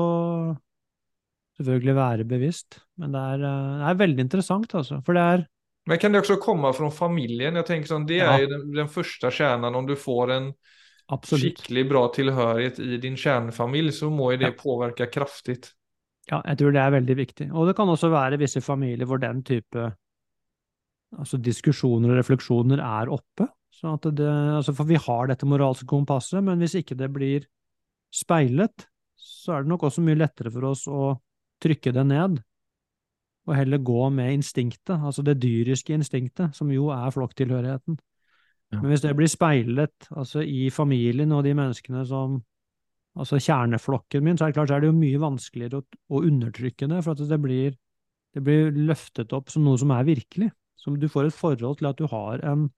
selvfølgelig 1.58 1.94
være 1.94 2.26
bevisst. 2.26 2.80
Men 2.98 3.14
det 3.14 3.20
er, 3.20 3.44
eh, 3.46 3.74
det 3.78 3.90
er 3.90 4.00
veldig 4.00 4.24
interessant, 4.26 4.74
altså. 4.74 5.02
For 5.06 5.14
det 5.14 5.22
er 5.22 5.46
Men 5.86 5.98
kan 5.98 6.12
det 6.12 6.22
også 6.22 6.40
komme 6.40 6.72
fra 6.72 6.88
familien? 6.88 7.54
Jeg 7.56 7.66
tenker 7.66 7.86
sånn, 7.86 8.06
Det 8.08 8.20
er 8.20 8.40
jo 8.40 8.46
den, 8.48 8.72
den 8.72 8.88
første 8.88 9.28
kjernen. 9.28 9.74
Om 9.74 9.86
du 9.86 9.94
får 9.94 10.30
en 10.32 10.46
absolutt 11.12 11.58
skikkelig 11.60 11.88
bra 11.90 12.04
tilhørighet 12.14 12.78
i 12.80 12.98
din 13.02 13.16
kjernefamilie, 13.20 13.92
så 13.92 14.10
må 14.10 14.32
jo 14.32 14.38
det 14.38 14.54
Ja. 14.54 14.58
påvirke 14.62 15.10
kraftig. 15.12 15.72
Ja, 16.30 16.40
jeg 16.46 16.58
tror 16.58 16.72
det 16.72 16.80
er 16.80 16.90
veldig 17.00 17.16
viktig. 17.16 17.52
Og 17.52 17.66
det 17.68 17.76
kan 17.76 17.88
også 17.88 18.08
være 18.10 18.38
visse 18.38 18.60
familier 18.64 19.04
hvor 19.06 19.20
den 19.20 19.42
type 19.42 19.92
altså 21.18 21.36
diskusjoner 21.38 22.10
og 22.10 22.18
refleksjoner 22.18 22.80
er 22.80 23.12
oppe. 23.12 23.48
Det, 23.84 24.24
altså 24.24 24.72
for 24.72 24.84
vi 24.84 24.94
har 24.96 25.26
dette 25.28 25.44
moralske 25.44 25.84
kompasset, 25.86 26.42
men 26.42 26.58
hvis 26.58 26.74
ikke 26.78 26.96
det 26.96 27.12
blir 27.12 27.44
speilet, 28.14 28.86
så 29.18 29.52
er 29.58 29.62
det 29.62 29.68
nok 29.68 29.82
også 29.82 30.00
mye 30.00 30.16
lettere 30.16 30.50
for 30.50 30.64
oss 30.70 30.86
å 30.88 31.20
trykke 31.60 31.92
det 31.92 32.06
ned, 32.06 32.38
og 33.46 33.54
heller 33.54 33.78
gå 33.78 34.10
med 34.14 34.38
instinktet, 34.38 34.96
altså 34.96 35.22
det 35.26 35.36
dyriske 35.42 35.92
instinktet, 35.92 36.54
som 36.56 36.70
jo 36.72 36.88
er 36.94 37.12
flokktilhørigheten. 37.12 37.98
Men 38.80 38.92
hvis 38.92 39.04
det 39.04 39.14
blir 39.16 39.30
speilet 39.30 40.08
altså 40.14 40.42
i 40.42 40.68
familien 40.74 41.32
og 41.36 41.44
de 41.46 41.54
menneskene 41.56 42.04
som 42.08 42.40
altså 43.14 43.38
kjerneflokken 43.38 44.24
min, 44.24 44.38
så 44.38 44.46
er 44.46 44.52
det 44.52 44.58
klart 44.58 44.70
så 44.72 44.78
er 44.78 44.84
det 44.84 44.90
jo 44.90 44.98
mye 44.98 45.20
vanskeligere 45.22 45.80
å, 45.80 45.84
å 46.10 46.22
undertrykke 46.26 46.88
det, 46.90 47.02
for 47.06 47.14
at 47.14 47.30
det 47.30 47.40
blir, 47.42 47.76
det 48.34 48.42
blir 48.44 48.72
løftet 48.90 49.34
opp 49.36 49.52
som 49.52 49.66
noe 49.66 49.78
som 49.80 49.92
er 49.94 50.06
virkelig. 50.08 50.50
Som 50.80 50.98
du 51.00 51.06
får 51.08 51.30
et 51.30 51.36
forhold 51.36 51.78
til 51.80 51.88
at 51.88 52.00
du 52.00 52.08
har 52.10 52.42
en 52.44 52.68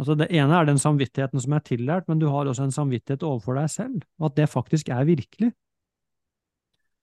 Altså 0.00 0.14
Det 0.16 0.30
ene 0.32 0.56
er 0.56 0.64
den 0.64 0.78
samvittigheten 0.80 1.42
som 1.44 1.52
er 1.52 1.60
tillært, 1.60 2.06
men 2.08 2.16
du 2.16 2.30
har 2.32 2.48
også 2.48 2.64
en 2.64 2.72
samvittighet 2.72 3.24
overfor 3.26 3.58
deg 3.58 3.66
selv, 3.68 4.06
og 4.16 4.30
at 4.30 4.38
det 4.38 4.46
faktisk 4.48 4.88
er 4.88 5.04
virkelig. 5.04 5.50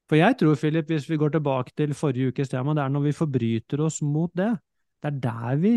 For 0.09 0.17
jeg 0.17 0.37
tror, 0.39 0.55
Philip, 0.57 0.87
hvis 0.89 1.05
vi 1.05 1.19
går 1.21 1.35
tilbake 1.35 1.75
til 1.77 1.93
forrige 1.93 2.31
ukes 2.31 2.49
tema, 2.49 2.73
det 2.73 2.81
er 2.81 2.89
når 2.95 3.03
vi 3.05 3.13
forbryter 3.19 3.83
oss 3.85 3.99
mot 4.01 4.31
det, 4.33 4.49
det 5.03 5.11
er 5.11 5.19
der 5.27 5.59
vi 5.61 5.73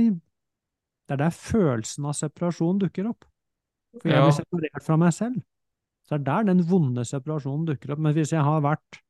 Det 1.10 1.16
er 1.16 1.24
der 1.24 1.32
følelsen 1.34 2.04
av 2.06 2.14
separasjon 2.14 2.76
dukker 2.78 3.08
opp. 3.10 3.24
For 3.98 4.12
jeg 4.12 4.22
blir 4.22 4.36
separert 4.36 4.84
fra 4.86 4.96
meg 5.02 5.10
selv. 5.16 5.40
Så 6.06 6.14
det 6.14 6.20
er 6.20 6.26
der 6.28 6.44
den 6.52 6.60
vonde 6.70 7.02
separasjonen 7.02 7.64
dukker 7.66 7.96
opp. 7.96 8.02
Men 8.04 8.14
hvis 8.14 8.30
jeg 8.30 8.44
har 8.46 8.60
vært 8.62 9.00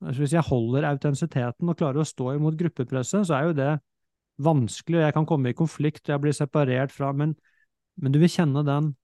altså 0.00 0.22
Hvis 0.22 0.32
jeg 0.32 0.48
holder 0.48 0.86
autentisiteten 0.88 1.68
og 1.68 1.76
klarer 1.76 2.00
å 2.00 2.08
stå 2.08 2.30
imot 2.32 2.54
gruppepresset, 2.56 3.26
så 3.28 3.34
er 3.36 3.50
jo 3.50 3.56
det 3.58 3.72
vanskelig, 4.40 5.02
jeg 5.02 5.12
kan 5.12 5.26
komme 5.28 5.52
i 5.52 5.58
konflikt, 5.58 6.06
og 6.06 6.14
jeg 6.14 6.22
blir 6.22 6.32
separert 6.32 6.94
fra 6.94 7.10
Men, 7.12 7.34
men 8.00 8.14
du 8.14 8.16
vil 8.22 8.32
kjenne 8.32 8.62
den 8.64 8.94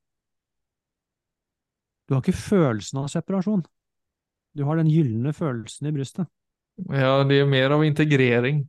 Du 2.09 2.15
har 2.15 2.25
ikke 2.25 2.33
følelsen 2.33 3.03
av 3.03 3.11
separasjon. 3.13 3.67
Du 4.57 4.65
har 4.65 4.81
den 4.81 4.89
gylne 4.89 5.37
følelsen 5.37 5.91
i 5.91 5.93
brystet. 5.93 6.33
Ja, 6.89 7.21
det 7.29 7.43
er 7.43 7.51
mer 7.51 7.77
av 7.77 7.85
integrering. 7.85 8.65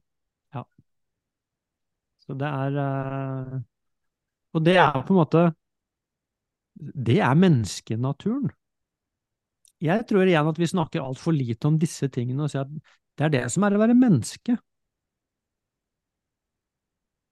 Så 2.27 2.36
det 2.36 2.48
er 2.48 2.77
eh, 2.84 3.57
Og 4.53 4.63
det 4.65 4.77
er 4.81 5.01
på 5.01 5.15
en 5.15 5.22
måte 5.22 5.43
Det 7.07 7.19
er 7.24 7.34
menneskenaturen. 7.39 8.51
Jeg 9.81 10.05
tror 10.10 10.25
igjen 10.25 10.50
at 10.50 10.60
vi 10.60 10.67
snakker 10.69 11.03
altfor 11.03 11.34
lite 11.34 11.69
om 11.69 11.77
disse 11.81 12.10
tingene 12.13 12.46
og 12.46 12.51
sier 12.53 12.65
at 12.65 12.93
det 13.17 13.25
er 13.25 13.34
det 13.34 13.43
som 13.53 13.65
er 13.65 13.74
å 13.77 13.81
være 13.81 13.98
menneske. 13.98 14.57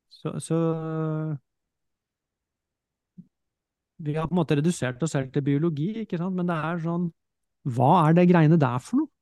Så, 0.09 0.39
så 0.41 0.57
Vi 3.97 4.15
har 4.15 4.27
på 4.27 4.35
en 4.35 4.41
måte 4.41 4.57
redusert 4.59 5.03
oss 5.05 5.13
selv 5.15 5.31
til 5.33 5.43
biologi, 5.45 5.91
ikke 6.03 6.19
sant, 6.19 6.35
men 6.35 6.49
det 6.49 6.57
er 6.69 6.81
sånn 6.83 7.09
Hva 7.75 7.91
er 8.07 8.17
det 8.17 8.27
greiene 8.29 8.59
der 8.61 8.81
for 8.83 9.01
noe? 9.01 9.14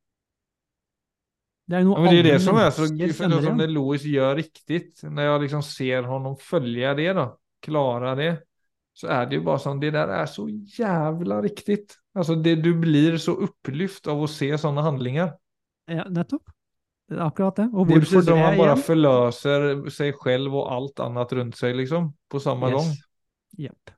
Det 1.70 1.76
er 1.78 1.84
jo 1.86 1.94
Ja, 1.94 2.00
noe 2.00 2.04
men 2.04 2.14
det 2.14 2.20
är 2.20 2.24
det 2.24 2.40
som 2.40 2.58
är 2.58 2.72
så, 2.72 2.82
för 2.82 3.44
som 3.44 3.44
igjen. 3.44 3.58
det 3.58 3.68
Louis 3.68 4.04
gör 4.04 4.36
riktigt, 4.36 5.00
när 5.04 5.24
jag 5.24 5.42
liksom 5.42 5.64
ser 5.64 6.04
honom 6.04 6.38
följa 6.38 6.94
det 6.94 7.14
då, 7.14 7.38
klara 7.62 8.16
det, 8.16 8.38
så 8.94 9.08
är 9.08 9.26
det 9.26 9.36
ju 9.36 9.42
bara 9.42 9.60
som, 9.60 9.80
det 9.80 9.92
där 9.92 10.08
är 10.08 10.26
så 10.26 10.50
jävla 10.80 11.42
riktigt. 11.42 11.98
Altså, 12.14 12.36
det, 12.36 12.56
du 12.56 12.74
blir 12.74 13.18
så 13.18 13.34
opplyft 13.44 14.08
av 14.08 14.22
å 14.24 14.28
se 14.28 14.58
sånne 14.58 14.82
handlinger. 14.82 15.32
Ja, 15.88 16.06
nettopp. 16.10 16.50
Det 17.10 17.16
er 17.20 17.26
akkurat 17.28 17.56
det. 17.56 17.70
Og 17.74 17.88
är 17.88 18.00
hvorfor 18.00 18.22
det, 18.22 18.26
det 18.26 18.36
man 18.36 18.58
bare 18.58 18.74
igjen? 18.74 18.78
förlöser 18.78 19.90
sig 19.90 20.14
själv 20.14 20.56
och 20.56 20.72
allt 20.74 21.00
annat 21.00 21.34
runt 21.34 21.56
sig 21.58 21.74
liksom, 21.74 22.14
på 22.30 22.40
samme 22.40 22.70
Yes. 22.70 22.74
gang. 22.74 22.96
Jepp. 23.58 23.92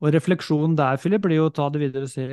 Og 0.00 0.12
refleksjonen 0.14 0.76
der, 0.76 0.96
Philip, 0.96 1.22
blir 1.22 1.36
jo 1.36 1.46
å 1.48 1.54
ta 1.54 1.68
det 1.70 1.80
videre 1.80 2.02
og 2.08 2.10
si 2.10 2.26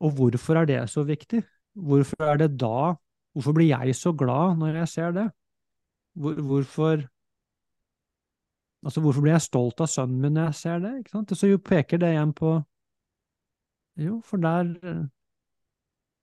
Og 0.00 0.12
hvorfor 0.16 0.56
er 0.62 0.66
det 0.66 0.90
så 0.90 1.02
viktig? 1.04 1.42
Hvorfor 1.74 2.32
er 2.32 2.42
det 2.42 2.50
da 2.60 2.96
Hvorfor 3.30 3.54
blir 3.54 3.68
jeg 3.70 3.94
så 3.94 4.10
glad 4.12 4.58
når 4.58 4.80
jeg 4.80 4.88
ser 4.90 5.12
det? 5.14 5.28
Hvor, 6.18 6.34
hvorfor 6.34 7.06
Altså, 8.80 9.00
hvorfor 9.04 9.20
blir 9.20 9.34
jeg 9.34 9.44
stolt 9.44 9.80
av 9.84 9.90
sønnen 9.92 10.20
min 10.22 10.34
når 10.34 10.46
jeg 10.48 10.58
ser 10.62 10.78
det? 10.80 10.92
Ikke 10.98 11.12
sant? 11.12 11.32
Så 11.36 11.50
jo 11.50 11.60
peker 11.60 12.00
det 12.00 12.14
igjen 12.14 12.32
på 12.36 12.54
Jo, 14.00 14.20
for 14.24 14.40
der 14.40 14.70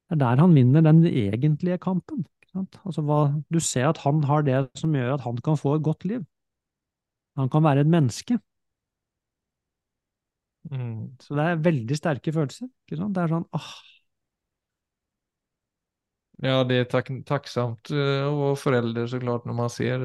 Det 0.08 0.16
er 0.16 0.20
der 0.24 0.42
han 0.42 0.56
vinner 0.56 0.82
den 0.82 1.04
egentlige 1.06 1.78
kampen. 1.78 2.26
Ikke 2.42 2.52
sant? 2.56 2.80
Altså, 2.86 3.04
hva, 3.06 3.20
du 3.54 3.60
ser 3.60 3.90
at 3.90 4.02
han 4.06 4.24
har 4.24 4.42
det 4.48 4.70
som 4.80 4.96
gjør 4.96 5.14
at 5.14 5.26
han 5.28 5.38
kan 5.44 5.60
få 5.60 5.76
et 5.76 5.84
godt 5.84 6.06
liv. 6.06 6.26
Han 7.38 7.50
kan 7.50 7.64
være 7.64 7.84
et 7.86 7.92
menneske. 7.92 8.40
Mm. 10.72 11.20
Så 11.22 11.36
det 11.36 11.44
er 11.44 11.62
veldig 11.64 11.98
sterke 11.98 12.34
følelser. 12.34 12.68
Ikke 12.88 12.98
sant? 12.98 13.14
Det 13.16 13.24
er 13.24 13.36
sånn 13.36 13.46
ah, 13.54 13.76
Ja, 16.46 16.62
det 16.68 16.76
er 16.78 16.90
tack, 16.92 17.10
tacksamt 17.26 17.90
å 17.92 18.32
være 18.38 18.58
forelder, 18.62 19.08
så 19.08 19.18
såklart 19.18 19.48
når 19.50 19.56
man 19.58 19.72
ser 19.74 20.04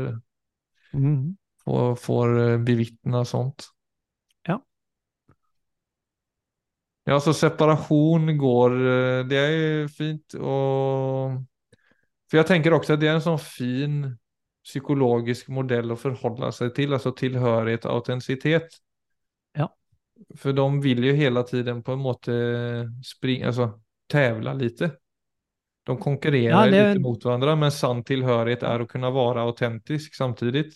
mm. 0.97 1.35
og 1.69 1.99
får 2.01 2.31
bevitne 2.33 2.65
bevittna 2.65 3.25
sånt. 3.29 3.67
Ja. 4.49 4.57
Ja, 7.05 7.19
så 7.21 7.35
separation 7.37 8.33
går, 8.39 8.79
eh, 8.95 9.21
det 9.29 9.39
er 9.43 9.53
jo 9.53 9.89
fint 9.93 10.37
og 10.39 11.41
For 12.31 12.41
jeg 12.41 12.49
tenker 12.49 12.73
også 12.73 12.95
at 12.95 13.03
det 13.03 13.11
er 13.11 13.19
en 13.19 13.27
sånn 13.27 13.41
fin 13.43 13.97
psykologisk 14.65 15.51
modell 15.53 15.93
å 15.93 15.99
forholde 16.01 16.49
seg 16.55 16.71
til, 16.77 16.95
altså 16.97 17.13
tilhørighet 17.19 17.85
og 17.85 17.99
autentisitet. 17.99 18.79
Ja. 19.59 19.67
For 20.39 20.57
de 20.57 20.65
vil 20.81 21.05
jo 21.11 21.13
hele 21.19 21.43
tiden 21.45 21.83
på 21.85 21.93
en 21.93 22.01
måte 22.01 22.37
springe 23.05 23.51
Altså 23.51 23.69
tävla 24.09 24.55
lite. 24.57 24.95
De 25.87 25.97
konkurrerer 25.99 26.51
Ja, 26.51 26.67
det- 26.71 26.95
litt 26.95 27.03
mot 27.03 27.23
hverandre, 27.23 27.57
men 27.59 27.71
sann 27.71 28.03
tilhørighet 28.07 28.63
er 28.63 28.85
å 28.85 28.89
kunne 28.89 29.11
være 29.13 29.43
autentisk 29.43 30.15
samtidig. 30.15 30.69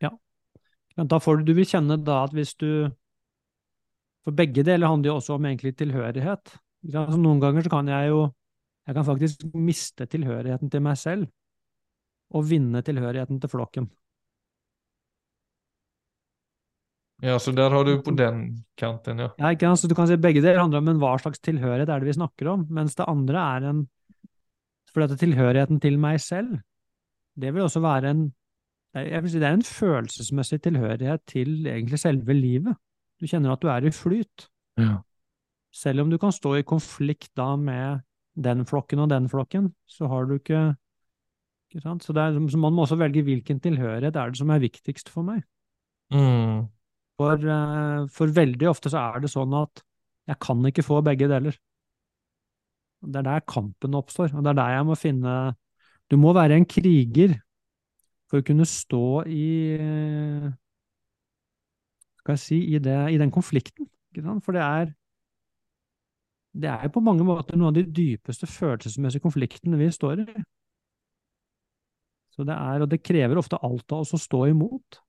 Ja, 0.00 1.04
Da 1.04 1.18
får 1.18 1.38
du, 1.38 1.44
du 1.44 1.54
vil 1.54 1.64
kjenne 1.64 1.96
da 2.04 2.24
at 2.24 2.32
hvis 2.32 2.54
du 2.60 2.90
For 4.24 4.30
begge 4.30 4.62
deler 4.62 4.86
handler 4.86 5.10
jo 5.10 5.16
også 5.18 5.34
om 5.34 5.46
egentlig 5.48 5.74
tilhørighet. 5.76 6.52
Altså, 6.86 7.16
noen 7.18 7.40
ganger 7.40 7.62
så 7.62 7.70
kan 7.70 7.88
jeg 7.88 8.08
jo 8.10 8.32
Jeg 8.86 8.94
kan 8.94 9.04
faktisk 9.04 9.44
miste 9.54 10.06
tilhørigheten 10.06 10.70
til 10.70 10.80
meg 10.80 10.96
selv 10.98 11.28
og 12.32 12.44
vinne 12.48 12.80
tilhørigheten 12.82 13.40
til 13.40 13.50
flokken. 13.52 13.90
Ja, 17.22 17.38
så 17.38 17.52
der 17.54 17.70
har 17.70 17.84
du 17.84 18.00
på 18.02 18.10
den 18.18 18.64
kanten, 18.76 19.20
ja. 19.22 19.28
Ja, 19.38 19.52
ikke 19.54 19.68
sant? 19.70 19.78
Så 19.84 19.88
du 19.88 19.94
kan 19.94 20.08
si 20.10 20.16
begge 20.18 20.42
deler 20.42 20.58
handler 20.58 20.80
om 20.82 20.88
en 20.90 20.98
hva 20.98 21.12
slags 21.22 21.38
tilhørighet 21.44 21.88
er 21.88 22.00
det 22.02 22.08
vi 22.08 22.16
snakker 22.16 22.48
om, 22.50 22.64
mens 22.68 22.96
det 22.98 23.06
andre 23.06 23.38
er 23.38 23.68
en 23.70 23.84
For 24.92 25.04
dette 25.04 25.16
tilhørigheten 25.20 25.80
til 25.80 25.98
meg 26.00 26.20
selv, 26.20 26.58
det 27.40 27.52
vil 27.54 27.64
også 27.64 27.80
være 27.80 28.12
en 28.12 28.30
jeg 28.92 29.22
vil 29.24 29.30
si 29.32 29.38
Det 29.40 29.48
er 29.48 29.54
en 29.56 29.64
følelsesmessig 29.64 30.58
tilhørighet 30.66 31.22
til 31.26 31.66
egentlig 31.66 31.98
selve 31.98 32.34
livet. 32.36 32.76
Du 33.20 33.24
kjenner 33.26 33.54
at 33.54 33.62
du 33.62 33.70
er 33.72 33.86
i 33.88 33.90
flyt. 33.90 34.48
ja. 34.76 34.98
Selv 35.72 36.02
om 36.02 36.10
du 36.10 36.18
kan 36.18 36.32
stå 36.32 36.58
i 36.58 36.62
konflikt 36.68 37.30
da 37.36 37.56
med 37.56 38.02
den 38.36 38.66
flokken 38.66 38.98
og 38.98 39.08
den 39.08 39.28
flokken, 39.28 39.74
så 39.88 40.06
har 40.06 40.24
du 40.24 40.34
ikke 40.34 40.76
Ikke 41.72 41.80
sant? 41.80 42.04
Så, 42.04 42.12
er, 42.12 42.36
så 42.50 42.58
man 42.58 42.72
må 42.72 42.82
også 42.82 42.98
velge 43.00 43.22
hvilken 43.22 43.60
tilhørighet 43.60 44.16
er 44.16 44.28
det 44.28 44.36
som 44.36 44.50
er 44.50 44.58
viktigst 44.60 45.08
for 45.08 45.24
meg. 45.24 45.40
Mm. 46.12 46.68
For, 47.16 47.32
eh, 47.32 48.08
for 48.12 48.26
veldig 48.28 48.68
ofte 48.68 48.90
så 48.92 48.98
er 48.98 49.22
det 49.24 49.30
sånn 49.32 49.54
at 49.56 49.80
jeg 50.28 50.36
kan 50.44 50.60
ikke 50.68 50.84
få 50.84 51.00
begge 51.00 51.30
deler. 51.32 51.56
Det 53.02 53.18
er 53.18 53.26
der 53.26 53.46
kampen 53.48 53.98
oppstår, 53.98 54.30
og 54.36 54.44
det 54.44 54.52
er 54.52 54.58
der 54.60 54.76
jeg 54.76 54.86
må 54.86 54.94
finne 54.98 55.36
Du 56.10 56.16
må 56.20 56.32
være 56.36 56.58
en 56.60 56.68
kriger 56.68 57.34
for 58.30 58.40
å 58.40 58.46
kunne 58.46 58.66
stå 58.68 59.24
i 59.26 59.48
Skal 62.22 62.36
jeg 62.36 62.42
si 62.42 62.58
i, 62.74 62.78
det, 62.78 62.98
i 63.10 63.18
den 63.18 63.32
konflikten. 63.34 63.88
For 64.44 64.54
det 64.54 64.62
er 64.62 64.92
det 66.52 66.68
er 66.68 66.90
på 66.92 67.00
mange 67.00 67.24
måter 67.24 67.56
noen 67.56 67.70
av 67.70 67.78
de 67.78 67.86
dypeste 67.88 68.44
følelsesmessige 68.44 69.24
konfliktene 69.24 69.78
vi 69.80 69.88
står 69.92 70.20
i. 70.20 70.42
Så 72.32 72.44
det 72.48 72.56
er, 72.56 72.84
og 72.84 72.90
det 72.92 73.00
krever 73.04 73.40
ofte 73.40 73.60
alt 73.64 73.92
av 73.92 74.04
oss 74.04 74.12
å 74.16 74.20
stå 74.20 74.44
imot. 74.50 75.00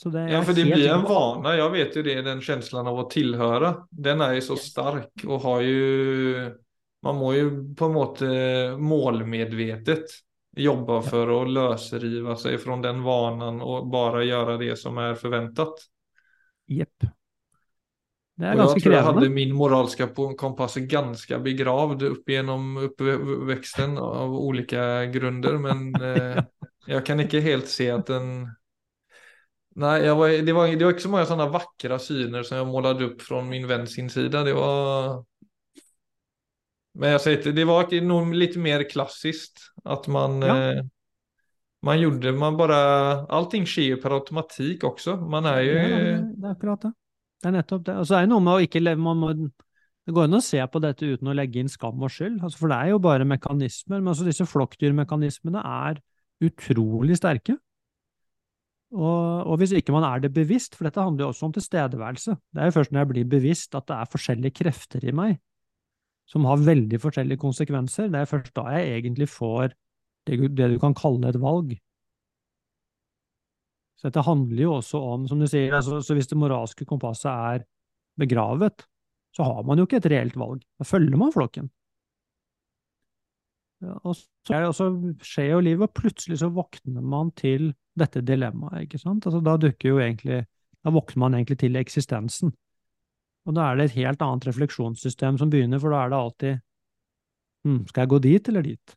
Så 0.00 0.10
det 0.12 0.26
Ja, 0.32 0.42
for 0.44 0.56
det 0.56 0.66
blir 0.68 0.88
en 0.92 1.04
vane. 1.06 1.54
Jeg 1.56 1.72
vet 1.72 1.96
jo 1.96 2.04
det, 2.04 2.16
den 2.26 2.44
følelsen 2.44 2.90
av 2.92 3.00
å 3.00 3.08
tilhøre. 3.12 3.72
Den 3.90 4.24
er 4.24 4.36
jo 4.36 4.44
så 4.50 4.60
sterk 4.60 5.26
og 5.26 5.42
har 5.46 5.64
ju... 5.64 5.82
Man 7.04 7.18
må 7.20 7.32
jo 7.36 7.50
på 7.76 7.88
en 7.88 7.94
måte 7.94 8.28
målmedvetet 8.80 10.14
jobbe 10.56 11.02
for 11.04 11.34
å 11.34 11.42
løsrive 11.44 12.36
seg 12.40 12.56
fra 12.62 12.78
den 12.82 13.02
vanen 13.04 13.60
og 13.60 13.90
bare 13.92 14.24
gjøre 14.24 14.56
det 14.62 14.72
som 14.80 14.96
er 15.02 15.18
forventet. 15.20 15.84
Jepp. 16.72 17.06
Det 18.36 18.44
er 18.44 18.52
Och 18.52 18.58
jag 18.58 18.66
ganske 18.66 18.80
tror 18.80 18.94
jeg 18.94 19.02
hadde 19.02 19.20
krevende. 19.20 19.34
min 19.34 19.54
moralske 19.56 20.06
kompass 20.36 20.74
ganske 20.76 21.38
begravd 21.38 22.02
opp 22.02 22.28
gjennom 22.28 22.76
oppveksten 22.84 23.98
av 23.98 24.34
ulike 24.36 25.06
grunder. 25.12 25.56
Men 25.58 25.94
eh, 26.04 26.42
jeg 26.86 27.04
kan 27.04 27.20
ikke 27.20 27.40
helt 27.40 27.68
se 27.68 27.88
at 27.90 28.06
den... 28.06 28.50
Nei, 29.76 30.08
var, 30.08 30.28
det, 30.28 30.52
var, 30.52 30.68
det 30.68 30.84
var 30.84 30.92
ikke 30.92 31.04
så 31.04 31.12
mange 31.12 31.28
sånne 31.28 31.48
vackra 31.52 31.98
syner 32.00 32.44
som 32.44 32.58
jeg 32.58 32.68
målade 32.68 33.08
opp 33.08 33.24
fra 33.24 33.40
min 33.44 33.64
venn 33.68 33.88
sin 33.88 34.12
side. 34.12 34.44
Det 34.44 34.54
var... 34.56 35.24
Men 36.98 37.10
jag 37.10 37.20
säger 37.20 37.36
inte, 37.36 37.52
det 37.52 37.64
var 37.64 38.00
nog 38.00 38.34
lite 38.34 38.58
mer 38.58 38.90
klassiskt. 38.90 39.72
Att 39.84 40.06
man... 40.06 40.42
Ja. 40.42 40.72
Eh, 40.72 40.84
man 41.82 42.00
gjorde, 42.00 42.32
man 42.32 42.56
bara... 42.56 42.76
Allting 43.26 43.66
skjer 43.68 43.92
jo 43.92 43.98
per 44.00 44.16
automatikk 44.16 44.86
også. 44.88 45.18
Man 45.20 45.46
er 45.46 45.60
jo 45.62 45.74
Ja, 45.76 45.98
det, 46.24 46.46
er 46.46 46.54
akkurat 46.54 46.86
det. 46.86 46.92
Det 47.42 47.50
er 47.50 47.54
nettopp 47.58 47.84
det. 47.86 47.98
Og 48.00 48.08
så 48.08 48.16
er 48.16 48.24
det 48.24 48.32
noe 48.32 48.42
med 48.42 48.56
å 48.56 48.64
ikke 48.64 48.80
leve 48.80 49.02
man 49.04 49.20
må, 49.20 49.28
Det 49.36 50.14
går 50.16 50.24
an 50.26 50.38
å 50.38 50.42
se 50.42 50.62
på 50.72 50.82
dette 50.82 51.06
uten 51.12 51.28
å 51.28 51.36
legge 51.36 51.60
inn 51.60 51.70
skam 51.70 52.00
og 52.00 52.10
skyld, 52.14 52.40
altså, 52.40 52.62
for 52.62 52.72
det 52.72 52.78
er 52.80 52.94
jo 52.94 53.02
bare 53.04 53.28
mekanismer. 53.28 54.00
Men 54.00 54.14
altså 54.14 54.26
disse 54.26 54.48
flokkdyrmekanismene 54.48 55.62
er 55.62 56.00
utrolig 56.46 57.20
sterke. 57.20 57.58
Og, 58.96 59.44
og 59.44 59.58
hvis 59.60 59.74
ikke 59.76 59.92
man 59.92 60.06
er 60.08 60.24
det 60.24 60.32
bevisst, 60.32 60.78
for 60.78 60.88
dette 60.88 61.02
handler 61.02 61.26
jo 61.26 61.32
også 61.34 61.50
om 61.50 61.54
tilstedeværelse. 61.58 62.38
Det 62.54 62.62
er 62.62 62.70
jo 62.70 62.76
først 62.78 62.94
når 62.94 63.02
jeg 63.02 63.12
blir 63.12 63.28
bevisst 63.36 63.76
at 63.76 63.86
det 63.90 63.98
er 63.98 64.10
forskjellige 64.14 64.58
krefter 64.62 65.04
i 65.04 65.14
meg 65.14 65.36
som 66.26 66.46
har 66.48 66.62
veldig 66.66 66.98
forskjellige 67.00 67.40
konsekvenser, 67.42 68.10
det 68.10 68.22
er 68.22 68.30
først 68.30 68.54
da 68.56 68.66
jeg 68.74 68.98
egentlig 68.98 69.28
får 69.30 69.74
det, 70.26 70.40
det 70.58 70.70
du 70.74 70.78
kan 70.82 70.96
kalle 70.98 71.30
et 71.30 71.38
valg. 71.40 71.76
Så 73.96 74.10
dette 74.10 74.26
handler 74.26 74.62
jo 74.62 74.74
også 74.76 75.00
om, 75.14 75.24
som 75.30 75.40
du 75.40 75.46
sier, 75.48 75.72
altså, 75.72 76.02
så 76.04 76.16
hvis 76.16 76.28
det 76.28 76.38
moralske 76.38 76.84
kompasset 76.88 77.30
er 77.30 77.64
begravet, 78.18 78.84
så 79.36 79.46
har 79.46 79.64
man 79.68 79.78
jo 79.78 79.86
ikke 79.86 80.00
et 80.02 80.10
reelt 80.12 80.36
valg. 80.40 80.60
Da 80.76 80.84
følger 80.88 81.20
man 81.20 81.32
flokken. 81.32 81.70
Og 83.84 84.14
så, 84.16 84.60
og 84.64 84.74
så 84.74 84.86
skjer 85.24 85.50
jo 85.52 85.64
livet, 85.64 85.88
og 85.88 85.96
plutselig 85.96 86.40
så 86.40 86.48
våkner 86.52 87.04
man 87.04 87.30
til 87.36 87.70
dette 87.96 88.22
dilemmaet, 88.24 88.86
ikke 88.86 89.00
sant? 89.00 89.26
Altså, 89.28 89.42
da 89.44 89.56
dukker 89.60 89.92
jo 89.92 90.00
egentlig, 90.00 90.42
da 90.84 90.92
våkner 90.92 91.22
man 91.26 91.36
egentlig 91.36 91.58
til 91.60 91.76
eksistensen. 91.80 92.54
Og 93.46 93.54
da 93.54 93.70
er 93.70 93.78
det 93.78 93.88
et 93.88 93.98
helt 94.00 94.22
annet 94.26 94.46
refleksjonssystem 94.48 95.38
som 95.40 95.50
begynner, 95.52 95.80
for 95.82 95.94
da 95.94 96.02
er 96.02 96.12
det 96.12 96.18
alltid 96.18 96.62
hm, 97.66 97.82
skal 97.90 98.02
jeg 98.02 98.12
gå 98.12 98.20
dit 98.24 98.50
eller 98.50 98.66
dit? 98.66 98.96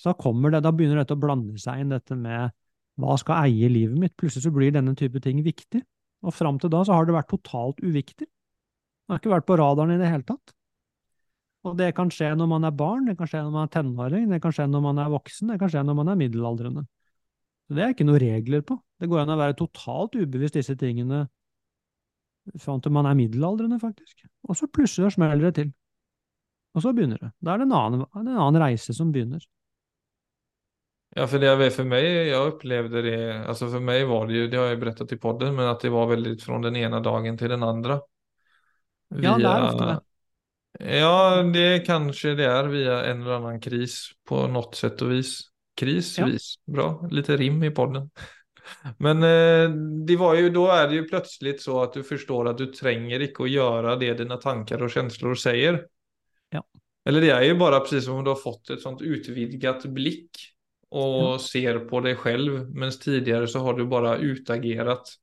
Så 0.00 0.14
kommer 0.18 0.50
det, 0.50 0.62
da 0.64 0.72
begynner 0.74 1.02
dette 1.02 1.14
å 1.14 1.20
blande 1.20 1.60
seg 1.60 1.82
inn, 1.82 1.92
dette 1.92 2.16
med 2.18 2.54
hva 3.00 3.16
skal 3.20 3.46
eie 3.46 3.68
livet 3.72 3.98
mitt? 4.00 4.14
Plutselig 4.18 4.46
så 4.46 4.52
blir 4.54 4.72
denne 4.74 4.94
type 4.98 5.20
ting 5.24 5.42
viktig, 5.44 5.82
og 6.24 6.34
fram 6.34 6.58
til 6.60 6.72
da 6.72 6.82
så 6.86 6.96
har 6.96 7.06
det 7.08 7.14
vært 7.16 7.30
totalt 7.32 7.80
uviktig. 7.84 8.26
Det 8.26 9.12
har 9.12 9.20
ikke 9.20 9.32
vært 9.34 9.48
på 9.48 9.58
radaren 9.60 9.94
i 9.94 10.00
det 10.00 10.10
hele 10.10 10.26
tatt. 10.26 10.54
Og 11.68 11.76
det 11.78 11.92
kan 11.94 12.10
skje 12.10 12.32
når 12.34 12.48
man 12.50 12.66
er 12.66 12.74
barn, 12.74 13.06
det 13.06 13.14
kan 13.18 13.28
skje 13.30 13.44
når 13.44 13.54
man 13.54 13.68
er 13.68 13.72
tenåring, 13.76 14.26
det 14.32 14.40
kan 14.42 14.54
skje 14.54 14.66
når 14.70 14.82
man 14.82 14.98
er 14.98 15.12
voksen, 15.12 15.52
det 15.52 15.60
kan 15.60 15.70
skje 15.70 15.84
når 15.86 15.98
man 16.00 16.10
er 16.10 16.18
middelaldrende. 16.18 16.84
Det 17.72 17.84
er 17.84 17.94
ikke 17.94 18.06
noen 18.08 18.20
regler 18.20 18.64
på. 18.66 18.76
Det 19.00 19.08
går 19.08 19.22
an 19.22 19.32
å 19.32 19.38
være 19.38 19.56
totalt 19.60 20.18
ubevisst 20.18 20.58
disse 20.58 20.74
tingene 20.78 21.22
fram 22.58 22.80
til 22.80 22.92
man 22.92 23.06
er 23.06 23.14
middelaldrende, 23.14 23.80
faktisk. 23.80 24.24
Og 24.48 24.56
så 24.56 24.66
plutselig 24.66 25.06
og 25.06 25.12
smeller 25.12 25.50
det 25.50 25.54
til. 25.54 25.72
Og 26.74 26.82
så 26.82 26.92
begynner 26.92 27.20
det. 27.20 27.32
Da 27.44 27.52
er 27.52 27.62
det 27.62 27.68
en 27.68 27.72
annen, 27.76 28.04
en 28.16 28.28
annen 28.32 28.62
reise 28.62 28.94
som 28.96 29.12
begynner. 29.12 29.44
Ja, 31.14 31.26
för 31.26 31.38
det 31.38 31.70
för 31.70 31.84
mig, 31.84 32.28
jag 32.28 32.46
upplevde 32.48 33.02
det, 33.02 33.46
alltså 33.46 33.70
för 33.70 33.80
mig 33.80 34.04
var 34.04 34.26
det 34.26 34.32
ju, 34.32 34.48
det 34.48 34.56
har 34.56 34.66
jag 34.66 34.80
berättat 34.80 35.12
i 35.12 35.16
podden, 35.16 35.56
men 35.56 35.68
att 35.68 35.80
det 35.80 35.90
var 35.90 36.06
väldigt 36.06 36.42
från 36.42 36.62
den 36.62 36.76
ena 36.76 37.00
dagen 37.00 37.38
till 37.38 37.48
den 37.48 37.62
andra. 37.62 38.00
Ja, 39.08 39.38
det 39.38 39.44
är 39.44 39.64
ofta 39.64 39.86
det. 39.86 40.00
Ja, 40.98 41.42
det 41.42 41.86
kanske 41.86 42.34
det 42.34 42.44
är 42.44 42.64
via 42.64 43.04
en 43.04 43.22
eller 43.22 43.32
annan 43.32 43.60
kris 43.60 44.10
på 44.28 44.46
något 44.46 44.74
sätt 44.74 45.02
och 45.02 45.12
vis. 45.12 45.40
Kris, 45.74 46.18
Ja. 46.18 46.28
bra, 46.66 47.08
lite 47.10 47.36
rim 47.36 47.62
i 47.64 47.70
podden. 47.70 48.10
Men 48.98 49.22
eh, 49.22 49.70
det 50.06 50.16
var 50.20 50.34
ju, 50.38 50.50
da 50.50 50.66
er 50.76 50.88
det 50.88 50.96
jo 51.00 51.08
plutselig 51.10 51.60
så 51.62 51.82
at 51.84 51.96
du 51.98 52.02
forstår 52.06 52.52
at 52.52 52.60
du 52.60 52.66
trenger 52.74 53.24
ikke 53.28 53.46
å 53.46 53.50
gjøre 53.50 53.96
det 54.00 54.14
dina 54.22 54.38
tanker 54.42 54.82
og 54.82 54.92
følelser 54.92 55.38
sier. 55.38 55.80
Ja. 56.54 56.62
Eller 57.08 57.24
det 57.24 57.32
er 57.34 57.46
jo 57.48 57.58
bare 57.60 57.80
precis 57.82 58.06
som 58.06 58.20
om 58.20 58.24
du 58.24 58.30
har 58.30 58.40
fått 58.40 58.70
et 58.74 58.82
sånt 58.84 59.02
utvidgat 59.02 59.88
blikk 59.94 60.44
og 60.92 61.16
Ja. 61.22 61.38
ser 61.40 61.78
på 61.88 62.02
deg 62.04 62.20
selv, 62.20 62.68
mens 62.76 62.98
tidligere 63.00 63.48
så 63.48 63.62
har 63.64 63.74
du 63.74 63.86
bare 63.88 64.18
utagert 64.20 65.16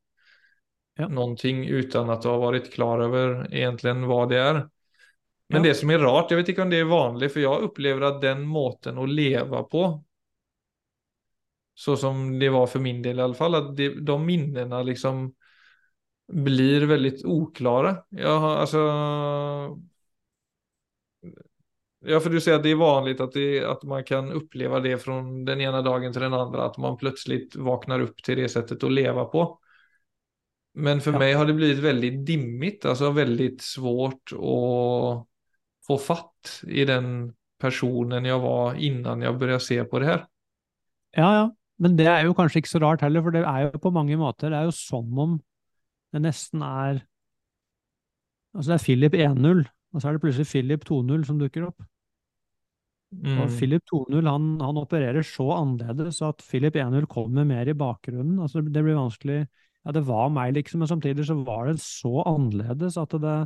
Ja. 0.97 1.07
någonting 1.07 1.63
uten 1.69 2.09
at 2.09 2.21
du 2.23 2.27
har 2.27 2.39
vært 2.51 2.71
klar 2.73 2.99
over 3.05 3.47
egentlig 3.51 3.93
hva 4.09 4.27
det 4.27 4.37
er. 4.37 4.69
Men 5.49 5.63
Ja. 5.63 5.69
det 5.69 5.77
som 5.77 5.89
er 5.89 5.99
rart, 5.99 6.29
jeg 6.29 6.37
vet 6.37 6.49
ikke 6.49 6.61
om 6.63 6.69
det 6.69 6.79
er 6.81 6.89
vanlig, 6.89 7.31
for 7.31 7.39
jeg 7.39 7.69
opplever 7.69 8.03
at 8.03 8.21
den 8.21 8.45
måten 8.45 8.97
å 8.97 9.05
leve 9.07 9.63
på, 9.69 10.03
så 11.79 11.97
som 11.97 12.39
det 12.39 12.49
var 12.49 12.67
för 12.67 12.79
min 12.79 13.01
del 13.01 13.19
i 13.19 13.21
alla 13.21 13.33
fall, 13.33 13.55
att 13.55 13.77
det, 13.77 14.01
de 14.01 14.25
minnena 14.25 14.83
liksom 14.83 15.33
blir 16.33 16.85
väldigt 16.85 17.25
oklara. 17.25 17.97
Jag 18.09 18.39
har 18.39 18.55
alltså... 18.55 18.77
Ja, 22.05 22.19
för 22.19 22.29
du 22.29 22.41
säger 22.41 22.57
att 22.57 22.63
det 22.63 22.69
är 22.71 22.75
vanligt 22.75 23.21
att, 23.21 23.31
det, 23.31 23.65
att 23.65 23.83
man 23.83 24.03
kan 24.03 24.31
uppleva 24.31 24.79
det 24.79 24.97
från 24.97 25.45
den 25.45 25.61
ena 25.61 25.81
dagen 25.81 26.13
till 26.13 26.21
den 26.21 26.33
andra, 26.33 26.65
att 26.65 26.77
man 26.77 26.97
plötsligt 26.97 27.55
vaknar 27.55 27.99
upp 27.99 28.23
till 28.23 28.37
det 28.37 28.49
sättet 28.49 28.83
att 28.83 28.91
leva 28.91 29.25
på. 29.25 29.59
Men 30.73 31.01
för 31.01 31.11
Ja. 31.11 31.19
mig 31.19 31.33
har 31.33 31.45
det 31.45 31.53
blivit 31.53 31.83
väldigt 31.83 32.25
dimmigt, 32.25 32.85
alltså 32.85 33.11
väldigt 33.11 33.61
svårt 33.61 34.31
att 34.33 35.27
få 35.87 35.97
fatt 35.99 36.61
i 36.67 36.85
den 36.85 37.33
personen 37.59 38.25
jag 38.25 38.39
var 38.39 38.73
innan 38.73 39.21
jag 39.21 39.39
började 39.39 39.59
se 39.59 39.83
på 39.83 39.99
det 39.99 40.05
här. 40.05 40.25
Ja, 41.11 41.35
ja. 41.35 41.55
Men 41.79 41.95
det 41.99 42.07
er 42.11 42.25
jo 42.27 42.35
kanskje 42.35 42.61
ikke 42.61 42.71
så 42.73 42.81
rart 42.83 43.03
heller, 43.05 43.23
for 43.23 43.35
det 43.35 43.45
er 43.47 43.69
jo 43.69 43.79
på 43.81 43.93
mange 43.95 44.17
måter 44.19 44.51
Det 44.51 44.57
er 44.59 44.67
jo 44.67 44.75
som 44.75 45.19
om 45.19 45.37
det 46.13 46.23
nesten 46.25 46.63
er 46.65 47.05
Altså, 48.49 48.71
det 48.71 48.75
er 48.79 48.83
Philip 48.83 49.13
1-0, 49.13 49.59
og 49.93 50.01
så 50.01 50.07
er 50.09 50.15
det 50.15 50.21
plutselig 50.23 50.47
Philip 50.49 50.85
2-0 50.89 51.25
som 51.27 51.37
dukker 51.37 51.67
opp. 51.67 51.83
Mm. 53.13 53.35
Og 53.43 53.51
Philip 53.53 53.83
2-0 53.93 54.25
han, 54.25 54.47
han 54.61 54.79
opererer 54.81 55.25
så 55.25 55.45
annerledes 55.53 56.17
at 56.25 56.41
Philip 56.45 56.75
1-0 56.77 57.05
kommer 57.09 57.45
mer 57.45 57.69
i 57.69 57.77
bakgrunnen. 57.77 58.39
Altså, 58.41 58.61
det 58.65 58.83
blir 58.83 58.97
vanskelig 58.97 59.43
Ja, 59.85 59.93
det 59.95 60.01
var 60.09 60.27
meg, 60.33 60.53
liksom, 60.57 60.81
men 60.81 60.89
samtidig 60.91 61.27
så 61.29 61.37
var 61.45 61.69
det 61.69 61.77
så 61.81 62.25
annerledes 62.27 62.97
at 62.99 63.13
det 63.21 63.37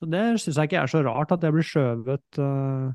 så 0.00 0.08
Det 0.08 0.22
syns 0.40 0.56
jeg 0.56 0.68
ikke 0.68 0.78
er 0.80 0.88
så 0.88 1.02
rart 1.04 1.32
at 1.32 1.42
det 1.42 1.50
blir 1.52 1.66
skjøvet 1.66 2.38
uh, 2.40 2.92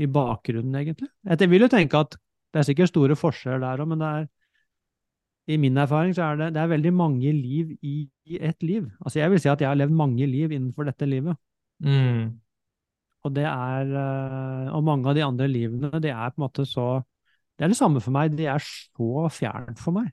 i 0.00 0.08
bakgrunnen, 0.08 0.74
egentlig. 0.76 1.08
Jeg 1.24 1.48
vil 1.48 1.64
jo 1.64 1.70
tenke 1.72 1.96
at 1.96 2.16
det 2.50 2.60
er 2.60 2.66
sikkert 2.66 2.92
store 2.92 3.16
forskjeller 3.18 3.62
der 3.62 3.82
òg, 3.82 3.90
men 3.90 4.02
det 4.02 4.10
er 4.10 4.28
i 5.50 5.56
min 5.58 5.78
erfaring 5.82 6.12
så 6.14 6.28
er 6.28 6.38
det, 6.38 6.52
det 6.54 6.60
er 6.62 6.70
veldig 6.70 6.92
mange 6.94 7.32
liv 7.34 7.72
i, 7.82 8.04
i 8.26 8.38
ett 8.38 8.62
liv. 8.62 8.86
Altså 9.00 9.18
jeg 9.18 9.32
vil 9.32 9.40
si 9.42 9.50
at 9.50 9.62
jeg 9.62 9.70
har 9.70 9.78
levd 9.78 9.96
mange 9.96 10.26
liv 10.28 10.52
innenfor 10.52 10.86
dette 10.86 11.08
livet. 11.08 11.38
Mm. 11.82 12.38
Og 13.24 13.32
det 13.36 13.44
er 13.48 13.88
eh, 14.00 14.66
Og 14.76 14.84
mange 14.84 15.08
av 15.08 15.16
de 15.16 15.24
andre 15.24 15.48
livene, 15.48 16.00
det 16.00 16.12
er 16.12 16.32
på 16.32 16.40
en 16.40 16.44
måte 16.44 16.66
så 16.68 17.00
Det 17.56 17.64
er 17.64 17.72
det 17.72 17.78
samme 17.78 18.00
for 18.04 18.12
meg, 18.12 18.36
de 18.36 18.46
er 18.48 18.62
så 18.64 19.26
fjernt 19.32 19.80
for 19.80 19.96
meg. 19.96 20.08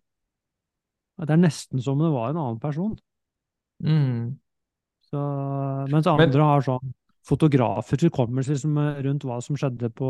Det 1.17 1.33
er 1.33 1.39
nesten 1.39 1.81
som 1.81 1.95
om 1.95 2.05
det 2.05 2.13
var 2.13 2.31
en 2.31 2.39
annen 2.41 2.59
person. 2.59 2.97
Mm. 3.83 4.35
Så, 5.07 5.21
mens 5.93 6.09
andre 6.11 6.49
har 6.49 6.65
sånn 6.65 6.91
fotografisk 7.27 8.07
hukommelse 8.07 8.55
liksom, 8.55 8.75
rundt 9.05 9.25
hva 9.27 9.39
som 9.43 9.57
skjedde 9.59 9.89
på, 9.95 10.09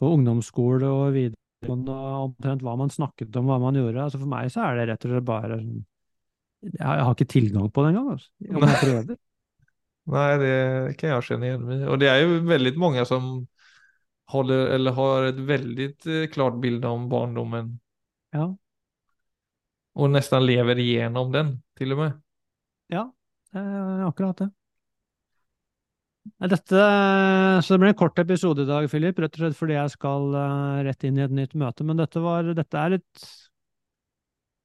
på 0.00 0.12
ungdomsskole 0.16 0.88
og 0.92 1.14
videregående, 1.16 1.92
og 1.92 2.30
omtrent 2.30 2.64
hva 2.64 2.74
man 2.78 2.92
snakket 2.92 3.36
om, 3.40 3.48
hva 3.50 3.60
man 3.62 3.78
gjorde. 3.78 4.02
Altså 4.02 4.20
For 4.20 4.30
meg 4.30 4.50
så 4.52 4.66
er 4.66 4.80
det 4.80 4.88
rett 4.90 5.06
og 5.06 5.14
slett 5.14 5.28
bare 5.28 5.60
Jeg 6.66 6.84
har 7.06 7.14
ikke 7.14 7.30
tilgang 7.30 7.70
på 7.70 7.84
det 7.84 7.92
engang, 7.92 8.12
altså. 8.16 8.30
Om 8.50 8.66
jeg 8.66 8.82
prøver. 8.82 9.16
Nei, 10.16 10.28
det 10.38 10.52
kan 11.00 11.10
jeg 11.10 11.26
kjenne 11.26 11.48
igjen. 11.48 11.70
Og. 11.88 11.96
Det 11.98 12.10
er 12.12 12.20
jo 12.22 12.36
veldig 12.46 12.72
mange 12.78 13.02
som 13.08 13.30
holder, 14.30 14.68
eller 14.76 14.94
har 14.94 15.26
et 15.32 15.40
väldigt 15.48 16.06
eh, 16.06 16.28
klart 16.30 16.60
bilde 16.62 16.88
om 16.88 17.08
barndommen. 17.10 17.72
Ja. 18.34 18.52
Og 19.96 20.12
nesten 20.12 20.44
lever 20.44 20.78
igjennom 20.82 21.32
den 21.34 21.56
til 21.78 21.96
og 21.96 22.02
med. 22.04 22.22
Ja, 22.92 23.08
Det 23.52 23.62
er 23.62 24.06
akkurat 24.06 24.38
det. 24.44 24.50
Dette, 26.50 26.84
så 27.62 27.74
det 27.74 27.80
blir 27.80 27.92
en 27.92 27.98
kort 27.98 28.18
episode 28.18 28.64
i 28.64 28.68
dag, 28.68 28.86
Philip, 28.90 29.18
rett 29.22 29.36
og 29.36 29.42
slett 29.42 29.58
fordi 29.58 29.76
jeg 29.76 29.92
skal 29.94 30.32
uh, 30.34 30.78
rett 30.86 31.04
inn 31.06 31.20
i 31.20 31.24
et 31.24 31.34
nytt 31.34 31.54
møte. 31.58 31.86
Men 31.86 32.00
dette, 32.00 32.22
var, 32.22 32.48
dette 32.56 32.80
er 32.80 32.96
et 32.98 33.26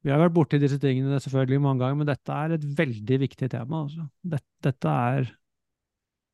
Vi 0.01 0.09
har 0.09 0.21
vært 0.23 0.33
borti 0.33 0.59
disse 0.61 0.79
tingene 0.81 1.19
selvfølgelig 1.21 1.61
mange 1.61 1.83
ganger, 1.83 1.99
men 1.99 2.09
dette 2.09 2.37
er 2.37 2.55
et 2.55 2.65
veldig 2.79 3.19
viktig 3.27 3.51
tema. 3.53 3.83
Altså. 3.85 4.07
Dette, 4.33 4.49
dette, 4.65 4.95
er 5.11 5.29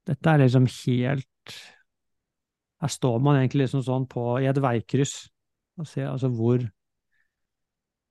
Dette 0.07 0.31
er 0.31 0.43
liksom 0.45 0.69
helt 0.71 1.57
Her 2.83 2.93
står 2.93 3.19
man 3.25 3.41
egentlig 3.41 3.65
liksom 3.65 3.83
sånn 3.83 4.07
på, 4.07 4.29
i 4.39 4.47
et 4.47 4.63
veikryss 4.63 5.19
og 5.77 5.85
ser 5.85 6.07
altså 6.09 6.31
hvor 6.33 6.63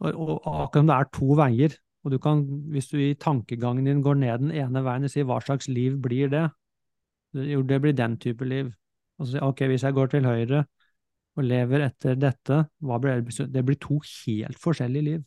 og, 0.04 0.12
og 0.12 0.44
akkurat 0.44 0.82
om 0.82 0.90
det 0.90 0.96
er 0.96 1.08
to 1.16 1.36
veier, 1.38 1.74
og 2.04 2.12
du 2.12 2.18
kan, 2.22 2.42
hvis 2.70 2.90
du 2.90 2.98
i 3.00 3.16
tankegangen 3.18 3.88
din 3.88 4.02
går 4.04 4.18
ned 4.20 4.42
den 4.44 4.52
ene 4.54 4.82
veien 4.84 5.08
og 5.08 5.10
sier 5.10 5.26
hva 5.26 5.40
slags 5.42 5.70
liv 5.72 5.96
blir 6.04 6.28
det? 6.30 6.44
Jo, 7.36 7.62
det 7.62 7.80
blir 7.82 7.92
den 7.96 8.16
type 8.22 8.44
liv. 8.48 8.72
Altså, 9.20 9.40
ok, 9.44 9.66
hvis 9.70 9.84
jeg 9.84 9.96
går 9.96 10.10
til 10.12 10.28
høyre 10.28 10.64
og 11.36 11.44
lever 11.44 11.86
etter 11.86 12.16
dette, 12.16 12.62
blir 12.80 13.22
det? 13.24 13.46
Det 13.52 13.64
blir 13.64 13.78
to 13.80 14.00
helt 14.00 14.60
forskjellige 14.60 15.04
liv. 15.04 15.22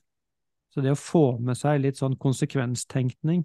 Så 0.73 0.81
det 0.85 0.93
å 0.93 0.99
få 0.99 1.39
med 1.41 1.57
seg 1.57 1.81
litt 1.81 1.97
sånn 1.97 2.17
konsekvenstenkning 2.21 3.43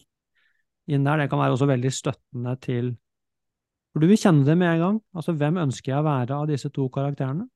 inn 0.92 1.06
der, 1.06 1.22
det 1.22 1.30
kan 1.32 1.40
være 1.40 1.56
også 1.56 1.68
veldig 1.70 1.92
støttende 1.92 2.58
til 2.60 2.94
For 3.94 4.02
du 4.02 4.08
vil 4.10 4.18
kjenne 4.18 4.42
det 4.42 4.56
med 4.58 4.72
en 4.72 4.80
gang. 4.82 4.96
Altså, 5.14 5.32
hvem 5.38 5.60
ønsker 5.62 5.92
jeg 5.92 6.02
å 6.02 6.06
være 6.08 6.34
av 6.34 6.48
disse 6.50 6.68
to 6.74 6.88
karakterene? 6.92 7.46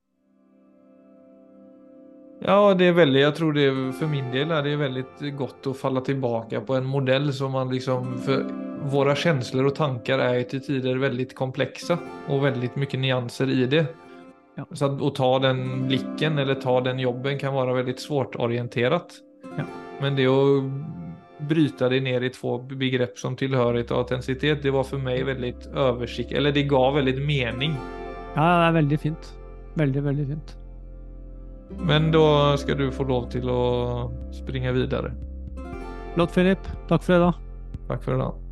Ja, 2.38 2.72
det 2.78 2.92
er 2.92 2.94
veldig, 2.94 3.20
jeg 3.24 3.34
tror 3.34 3.56
det 3.56 3.66
for 3.98 4.06
min 4.06 4.28
del 4.30 4.54
er 4.54 4.62
det 4.62 4.76
veldig 4.78 5.32
godt 5.34 5.66
å 5.66 5.74
falle 5.74 6.04
tilbake 6.06 6.62
på 6.62 6.76
en 6.78 6.86
modell 6.86 7.32
som 7.34 7.56
man 7.58 7.72
liksom 7.74 8.14
for 8.22 8.67
våre 8.82 9.14
känslor 9.16 9.70
og 9.70 9.74
tanker 9.76 10.20
er 10.22 10.42
til 10.48 10.62
tider 10.64 11.00
veldig 11.02 11.30
komplekse 11.36 11.98
og 12.28 12.44
veldig 12.44 12.72
mye 12.76 13.00
nyanser 13.00 13.50
i 13.50 13.66
det. 13.66 13.86
Ja. 14.58 14.64
Så 14.72 14.86
att, 14.86 15.02
att 15.02 15.14
ta 15.14 15.38
den 15.38 15.88
blicken 15.88 16.38
eller 16.38 16.54
ta 16.54 16.80
den 16.80 16.98
jobben 16.98 17.38
kan 17.38 17.54
være 17.54 17.74
veldig 17.74 17.98
svårorienterat. 17.98 19.14
Ja. 19.56 19.64
Men 20.00 20.16
det 20.16 20.26
å 20.28 20.40
bryte 21.38 21.88
det 21.88 22.00
ned 22.00 22.24
i 22.24 22.30
två 22.30 22.58
begrepp 22.58 23.18
som 23.18 23.36
tilhørighet 23.36 23.92
og 23.94 23.98
autenticitet, 23.98 24.62
det 24.62 24.74
var 24.74 24.86
for 24.86 24.98
meg 24.98 25.26
veldig 25.26 25.52
oversikt, 25.74 26.32
eller 26.34 26.52
det 26.52 26.66
ga 26.70 26.82
veldig 26.96 27.14
mening. 27.22 27.76
Ja, 28.34 28.42
det 28.42 28.66
er 28.66 28.74
veldig 28.80 28.98
fint. 29.04 29.30
Veldig, 29.78 30.02
veldig 30.02 30.26
fint. 30.32 30.56
Men 31.78 32.10
da 32.10 32.56
skal 32.58 32.78
du 32.80 32.88
få 32.90 33.06
lov 33.06 33.30
til 33.30 33.46
å 33.52 33.62
springe 34.34 34.72
videre. 34.74 35.14
Flott, 36.14 36.34
Filip. 36.34 36.58
I 36.58 36.72
dag. 36.90 37.32
Takk 37.86 38.02
for 38.02 38.14
i 38.16 38.18
dag. 38.18 38.47